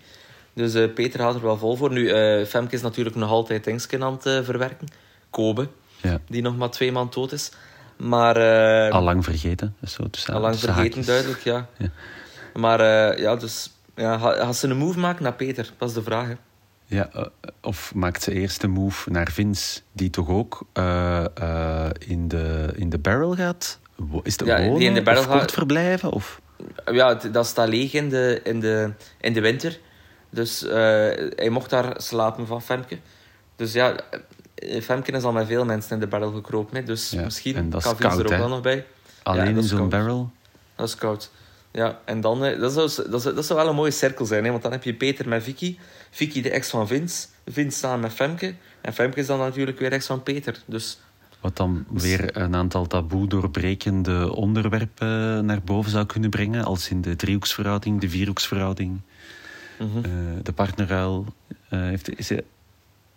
Dus 0.52 0.74
eh, 0.74 0.92
Peter 0.94 1.20
gaat 1.20 1.34
er 1.34 1.42
wel 1.42 1.56
vol 1.58 1.76
voor. 1.76 1.92
Nu, 1.92 2.08
eh 2.08 2.46
Femke 2.46 2.74
is 2.74 2.82
natuurlijk 2.82 3.16
nog 3.16 3.30
altijd 3.30 3.64
Dingsken 3.64 4.02
aan 4.02 4.18
het 4.22 4.44
verwerken. 4.44 4.88
Kobe, 5.30 5.68
ja. 6.02 6.20
die 6.28 6.42
nog 6.42 6.56
maar 6.56 6.70
twee 6.70 6.92
maanden 6.92 7.14
dood 7.14 7.32
is. 7.32 7.50
Maar... 7.96 8.36
Al 8.90 9.02
lang 9.02 9.24
vergeten. 9.24 9.76
Zo 9.84 10.10
tussen, 10.10 10.34
al 10.34 10.40
lang 10.40 10.52
tussen 10.52 10.72
vergeten, 10.72 10.96
haakjes. 10.96 11.06
duidelijk, 11.06 11.40
ja. 11.44 11.68
Ja. 11.76 11.90
Maar 12.54 12.80
ja, 13.20 13.36
dus... 13.36 13.70
Ja, 13.96 14.18
ga- 14.18 14.36
gaat 14.36 14.56
ze 14.56 14.68
een 14.68 14.76
move 14.76 14.98
maken 14.98 15.22
naar 15.22 15.32
Peter? 15.34 15.70
Dat 15.78 15.88
is 15.88 15.94
de 15.94 16.02
vraag, 16.02 16.26
hè. 16.26 16.34
Ja, 16.88 17.09
eh, 17.12 17.25
of 17.61 17.95
maakt 17.95 18.23
ze 18.23 18.33
eerst 18.33 18.66
move 18.66 19.11
naar 19.11 19.30
Vince, 19.30 19.80
die 19.92 20.11
toch 20.11 20.28
ook 20.28 20.66
eh, 20.73 21.25
eh, 21.35 21.90
in, 21.99 22.28
de, 22.28 22.73
in 22.75 22.88
de 22.88 22.99
barrel 22.99 23.34
gaat? 23.34 23.78
Is 24.23 24.36
het 24.36 24.47
Ja, 24.47 24.56
die 24.56 24.78
in 24.78 24.95
de 24.95 25.02
barrel 25.02 25.23
of 25.23 25.28
kort 25.28 25.52
verblijven? 25.52 26.10
Of? 26.10 26.41
Ja, 26.93 27.15
dat 27.15 27.47
staat 27.47 27.69
leeg 27.69 27.93
in 27.93 28.08
de, 28.08 28.41
in 28.45 28.60
de, 28.60 28.93
in 29.21 29.32
de 29.32 29.41
winter. 29.41 29.78
Dus 30.30 30.60
hij 30.60 31.49
mocht 31.50 31.71
daar 31.71 31.95
slapen 31.97 32.47
van 32.47 32.62
Femke. 32.62 32.99
Dus 33.56 33.73
ja, 33.73 33.97
Femke 34.82 35.12
is 35.12 35.23
al 35.23 35.32
met 35.32 35.47
veel 35.47 35.65
mensen 35.65 35.93
in 35.93 36.00
de 36.00 36.06
barrel 36.06 36.32
gekropen. 36.32 36.76
Hè. 36.76 36.82
Dus 36.82 37.10
Ja, 37.10 37.19
en 37.19 37.25
misschien 37.25 37.71
kan 37.71 37.80
Vince 37.80 37.97
koud, 37.97 38.19
er 38.19 38.25
ook 38.25 38.39
wel 38.39 38.49
nog 38.49 38.60
bij. 38.60 38.86
Alleen 39.23 39.56
in 39.56 39.62
zo'n 39.62 39.89
barrel? 39.89 40.30
Dat 40.75 40.89
is 40.89 40.95
koud. 40.95 41.30
Ja, 41.73 42.00
en 42.04 42.21
dan... 42.21 42.45
eh, 42.45 42.61
Dat 42.61 42.73
zou, 42.73 43.11
dat, 43.11 43.23
zou, 43.23 43.35
dat 43.35 43.47
zou 43.47 43.59
wel 43.59 43.69
een 43.69 43.75
mooie 43.75 43.91
cirkel 43.91 44.25
zijn, 44.26 44.45
hè. 44.45 44.50
Want 44.50 44.63
dan 44.63 44.73
heb 44.73 44.83
je 44.83 44.95
Peter 44.95 45.28
met 45.28 45.43
Vicky. 45.43 45.78
Vicky 46.11 46.43
de 46.43 46.50
ex 46.50 46.71
van 46.71 46.87
Vince. 46.87 47.26
Vince 47.47 47.78
samen 47.78 48.00
met 48.00 48.13
Femke. 48.13 48.54
En 48.81 48.93
Femke 48.93 49.21
is 49.21 49.26
dan 49.26 49.39
natuurlijk 49.39 49.78
weer 49.78 49.93
ex 49.93 50.07
van 50.07 50.23
Peter. 50.23 50.63
Dus 50.67 50.99
Wat 51.41 51.57
dan 51.57 51.85
weer 51.91 52.37
een 52.37 52.54
aantal 52.54 52.87
taboe 52.87 53.26
doorbrekende 53.28 54.35
onderwerpen 54.35 55.45
naar 55.45 55.63
boven 55.63 55.91
zou 55.91 56.07
kunnen 56.07 56.31
brengen, 56.31 56.65
als 56.65 56.91
in 56.91 57.00
de 57.00 57.17
driehoeksverhouding, 57.17 58.00
de 58.00 58.09
vierhoeksverhouding, 58.09 59.00
mhm. 59.78 59.97
eh, 59.99 60.11
de 60.43 60.52
partnerruil. 60.52 61.26
eh, 61.69 61.81
heeft, 61.81 62.19
is, 62.19 62.31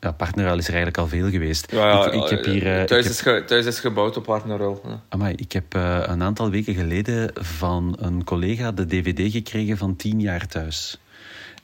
ja, 0.01 0.11
partnerruil 0.11 0.57
is 0.57 0.67
er 0.67 0.73
eigenlijk 0.73 0.97
al 1.03 1.07
veel 1.07 1.29
geweest. 1.29 1.71
Ja, 1.71 1.87
ja, 1.89 2.11
ik, 2.11 2.23
ik 2.23 2.29
heb 2.29 2.45
hier... 2.45 2.79
ik 2.81 2.87
thuis, 2.87 3.03
heb- 3.03 3.13
is 3.13 3.21
ge- 3.21 3.43
thuis 3.47 3.65
is 3.65 3.79
gebouwd 3.79 4.17
op 4.17 4.23
partnerrol. 4.23 4.81
Ja. 4.85 5.01
Amai, 5.09 5.33
ik 5.35 5.51
heb 5.51 5.75
eh, 5.75 6.03
een 6.05 6.23
aantal 6.23 6.49
weken 6.49 6.73
geleden 6.75 7.31
van 7.33 7.95
een 7.99 8.23
collega 8.23 8.71
de 8.71 8.85
dvd 8.85 9.31
gekregen 9.31 9.77
van 9.77 9.95
10 9.95 10.19
jaar 10.21 10.47
thuis. 10.47 10.99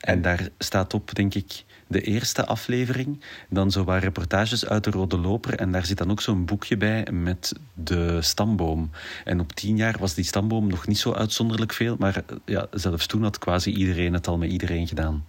En 0.00 0.22
daar 0.22 0.48
staat 0.58 0.94
op, 0.94 1.14
denk 1.14 1.34
ik, 1.34 1.64
de 1.86 2.00
eerste 2.00 2.46
aflevering. 2.46 3.20
Dan 3.48 3.70
zo 3.70 3.84
wat 3.84 4.02
reportages 4.02 4.66
uit 4.66 4.84
de 4.84 4.90
Rode 4.90 5.18
Loper. 5.18 5.54
En 5.54 5.72
daar 5.72 5.86
zit 5.86 5.98
dan 5.98 6.10
ook 6.10 6.20
zo'n 6.20 6.44
boekje 6.44 6.76
bij 6.76 7.06
met 7.12 7.52
de 7.74 8.22
stamboom. 8.22 8.90
En 9.24 9.40
op 9.40 9.52
10 9.52 9.76
jaar 9.76 9.96
was 10.00 10.14
die 10.14 10.24
stamboom 10.24 10.66
nog 10.68 10.86
niet 10.86 10.98
zo 10.98 11.12
uitzonderlijk 11.12 11.72
veel. 11.72 11.96
Maar 11.98 12.16
eh, 12.16 12.36
ja, 12.44 12.66
zelfs 12.70 13.06
toen 13.06 13.22
had 13.22 13.38
quasi 13.38 13.70
iedereen 13.70 14.12
het 14.12 14.26
al 14.28 14.38
met 14.38 14.50
iedereen 14.50 14.86
gedaan. 14.88 15.24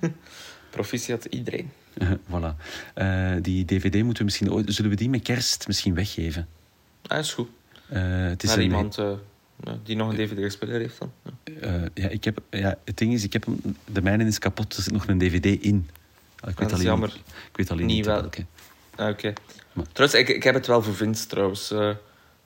Proficiat 0.70 1.24
iedereen. 1.24 1.70
voilà. 2.32 2.56
Eh, 2.94 3.32
die 3.42 3.64
dvd 3.64 3.94
moeten 3.94 4.16
we 4.16 4.24
misschien. 4.24 4.72
Zullen 4.72 4.90
we 4.90 4.96
die 4.96 5.08
met 5.08 5.22
kerst 5.22 5.66
misschien 5.66 5.94
weggeven? 5.94 6.48
Ah, 7.06 7.18
is 7.18 7.32
goed. 7.32 7.48
Eh, 7.88 8.00
het 8.04 8.42
is 8.42 8.54
een- 8.54 8.62
iemand 8.62 8.98
eh, 8.98 9.12
die 9.84 9.96
nog 9.96 10.08
een 10.10 10.16
DVD-speler 10.16 10.80
heeft 10.80 10.98
dan. 10.98 11.12
Ja. 11.60 11.84
Ja, 11.94 12.08
ik 12.08 12.24
heb, 12.24 12.40
ja, 12.50 12.78
het 12.84 12.96
ding 12.96 13.12
is, 13.12 13.24
ik 13.24 13.32
heb 13.32 13.44
hem, 13.44 13.60
de 13.92 14.02
mijne 14.02 14.24
is 14.24 14.38
kapot, 14.38 14.76
er 14.76 14.82
zit 14.82 14.92
nog 14.92 15.06
een 15.06 15.18
dvd 15.18 15.44
in. 15.62 15.88
Ah, 16.40 16.50
Ik 16.50 16.58
weet 16.58 16.58
dat 16.58 16.66
is 16.66 16.72
alleen, 16.72 16.84
jammer. 16.86 17.08
Niet, 17.08 17.34
ik 17.50 17.56
weet 17.56 17.70
alleen 17.70 17.86
Niet 17.86 17.96
niet, 17.96 18.06
wel. 18.06 18.20
welke. 18.20 18.44
Ah, 18.96 19.08
Oké. 19.08 19.32
Trouwens, 19.92 20.20
ik, 20.20 20.28
ik 20.28 20.42
heb 20.42 20.54
het 20.54 20.66
wel 20.66 20.82
voor 20.82 20.94
Vince, 20.94 21.26
trouwens. 21.26 21.70
Eh, 21.70 21.90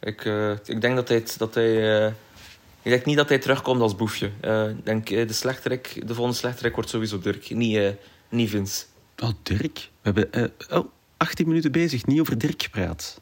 ik, 0.01 0.25
eh, 0.25 0.51
ik 0.51 0.81
denk 0.81 0.95
dat 0.97 1.09
hij... 1.09 1.25
Dat 1.39 1.55
hij 1.55 2.05
eh, 2.07 2.13
ik 2.83 2.91
denk 2.91 3.05
niet 3.05 3.17
dat 3.17 3.29
hij 3.29 3.39
terugkomt 3.39 3.81
als 3.81 3.97
boefje. 3.97 4.27
Ik 4.77 4.85
denk, 4.85 5.07
de, 5.09 5.33
slechterik, 5.33 6.03
de 6.07 6.15
volgende 6.15 6.39
slechterik 6.39 6.75
wordt 6.75 6.91
sowieso 6.91 7.19
Dirk, 7.19 7.51
niet, 7.51 7.93
niet 8.29 8.51
Vince. 8.51 8.85
Oh, 9.23 9.31
Dirk. 9.43 9.79
We 9.79 9.89
hebben 10.03 10.33
eh, 10.33 10.79
oh, 10.79 10.89
18 11.17 11.47
minuten 11.49 11.73
bezig, 11.73 12.07
niet 12.07 12.21
over 12.21 12.39
Dirk 12.39 12.63
gepraat. 12.63 13.21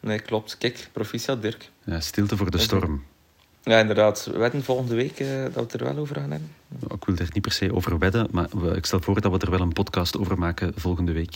Nee, 0.00 0.18
klopt. 0.18 0.58
Kijk, 0.58 0.88
proficiat 0.92 1.42
Dirk. 1.42 1.70
Ja, 1.84 2.00
stilte 2.00 2.36
voor 2.36 2.50
de 2.50 2.58
storm. 2.58 3.04
Ja, 3.64 3.78
inderdaad. 3.78 4.28
We 4.32 4.38
weten 4.38 4.64
volgende 4.64 4.94
week 4.94 5.18
eh, 5.20 5.42
dat 5.42 5.54
we 5.54 5.60
het 5.60 5.72
er 5.72 5.84
wel 5.84 5.96
over 5.96 6.16
gaan 6.16 6.30
hebben. 6.30 6.50
Ik 6.94 7.04
wil 7.04 7.16
er 7.16 7.28
niet 7.32 7.42
per 7.42 7.52
se 7.52 7.74
over 7.74 7.98
wedden, 7.98 8.26
maar 8.30 8.46
we- 8.56 8.76
ik 8.76 8.86
stel 8.86 9.00
voor 9.00 9.20
dat 9.20 9.32
we 9.32 9.38
er 9.38 9.50
wel 9.50 9.60
een 9.60 9.72
podcast 9.72 10.18
over 10.18 10.38
maken 10.38 10.72
volgende 10.76 11.12
week. 11.12 11.30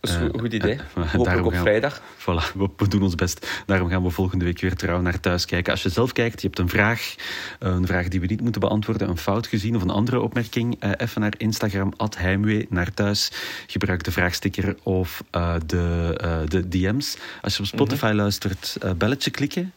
Dat 0.00 0.10
is 0.10 0.16
Eh, 0.16 0.22
een 0.22 0.30
goed, 0.30 0.40
goed 0.40 0.52
idee. 0.52 0.72
eh, 0.94 1.14
daarom 1.22 1.46
op 1.46 1.52
gaan 1.52 1.62
vrijdag. 1.62 2.00
Voilà, 2.18 2.56
we, 2.56 2.68
we 2.76 2.88
doen 2.88 3.02
ons 3.02 3.14
best. 3.14 3.62
Daarom 3.66 3.88
gaan 3.88 4.02
we 4.02 4.10
volgende 4.10 4.44
week 4.44 4.60
weer 4.60 4.74
trouw 4.76 5.00
naar 5.00 5.20
thuis 5.20 5.44
kijken. 5.44 5.72
Als 5.72 5.82
je 5.82 5.88
zelf 5.88 6.12
kijkt, 6.12 6.40
je 6.40 6.46
hebt 6.46 6.58
een 6.58 6.68
vraag, 6.68 7.14
een 7.58 7.86
vraag 7.86 8.08
die 8.08 8.20
we 8.20 8.26
niet 8.26 8.40
moeten 8.40 8.60
beantwoorden, 8.60 9.08
een 9.08 9.18
fout 9.18 9.46
gezien 9.46 9.76
of 9.76 9.82
een 9.82 9.90
andere 9.90 10.20
opmerking, 10.20 10.76
eh, 10.80 10.90
even 10.96 11.20
naar 11.20 11.34
Instagram, 11.36 11.92
heimwee, 12.16 12.66
naar 12.70 12.94
thuis. 12.94 13.30
Gebruik 13.66 14.02
de 14.04 14.12
vraagsticker 14.12 14.76
of 14.82 15.24
eh, 15.30 15.54
de, 15.66 16.14
eh, 16.20 16.38
de 16.48 16.68
DM's. 16.68 17.16
Als 17.42 17.54
je 17.56 17.60
op 17.60 17.66
Spotify 17.68 18.12
luistert, 18.14 18.76
eh, 18.80 18.90
belletje 18.92 19.30
klikken. 19.30 19.72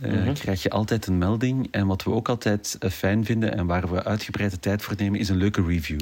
Eh, 0.00 0.12
Mhm. 0.12 0.32
krijg 0.32 0.62
je 0.62 0.70
altijd 0.70 1.06
een 1.06 1.18
melding. 1.18 1.68
En 1.70 1.86
wat 1.86 2.02
we 2.02 2.10
ook 2.10 2.28
altijd 2.28 2.76
eh, 2.80 2.90
fijn 2.90 3.24
vinden 3.24 3.54
en 3.56 3.66
waar 3.66 3.90
we 3.90 4.04
uitgebreide 4.04 4.60
tijd 4.60 4.82
voor 4.82 4.94
nemen, 4.98 5.20
is 5.20 5.28
een 5.28 5.36
leuke 5.36 5.62
review. 5.66 6.00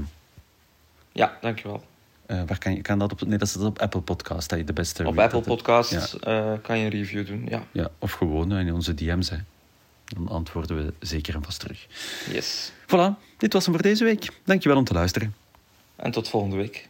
Ja, 1.12 1.38
dankjewel. 1.40 1.84
Eh, 2.26 2.42
waar 2.46 2.58
kan, 2.58 2.74
je, 2.74 2.80
kan 2.82 2.98
dat 2.98 3.12
op? 3.12 3.20
Nee, 3.26 3.38
dat 3.38 3.48
is 3.48 3.56
op 3.56 3.78
Apple 3.78 4.00
Podcast. 4.00 4.48
Dat 4.48 4.58
je 4.58 4.64
de 4.64 4.72
beste 4.72 5.06
Op 5.06 5.18
Apple 5.18 5.40
Ja. 6.20 6.52
eh, 6.52 6.52
kan 6.62 6.78
je 6.78 6.84
een 6.84 6.90
review 6.90 7.26
doen. 7.26 7.46
Ja, 7.48 7.62
Ja, 7.72 7.88
of 7.98 8.12
gewoon 8.12 8.52
in 8.52 8.72
onze 8.74 8.94
DM's. 8.94 9.30
Hè. 9.30 9.36
Dan 10.04 10.28
antwoorden 10.28 10.76
we 10.76 10.92
zeker 11.06 11.34
en 11.34 11.42
vast 11.44 11.60
terug. 11.60 11.86
yes. 12.32 12.72
Voilà, 12.86 13.36
dit 13.36 13.52
was 13.52 13.64
hem 13.64 13.74
voor 13.74 13.82
deze 13.82 14.04
week. 14.04 14.28
Dankjewel 14.44 14.78
om 14.78 14.84
te 14.84 14.92
luisteren. 14.94 15.34
En 15.96 16.10
tot 16.10 16.28
volgende 16.28 16.56
week. 16.56 16.88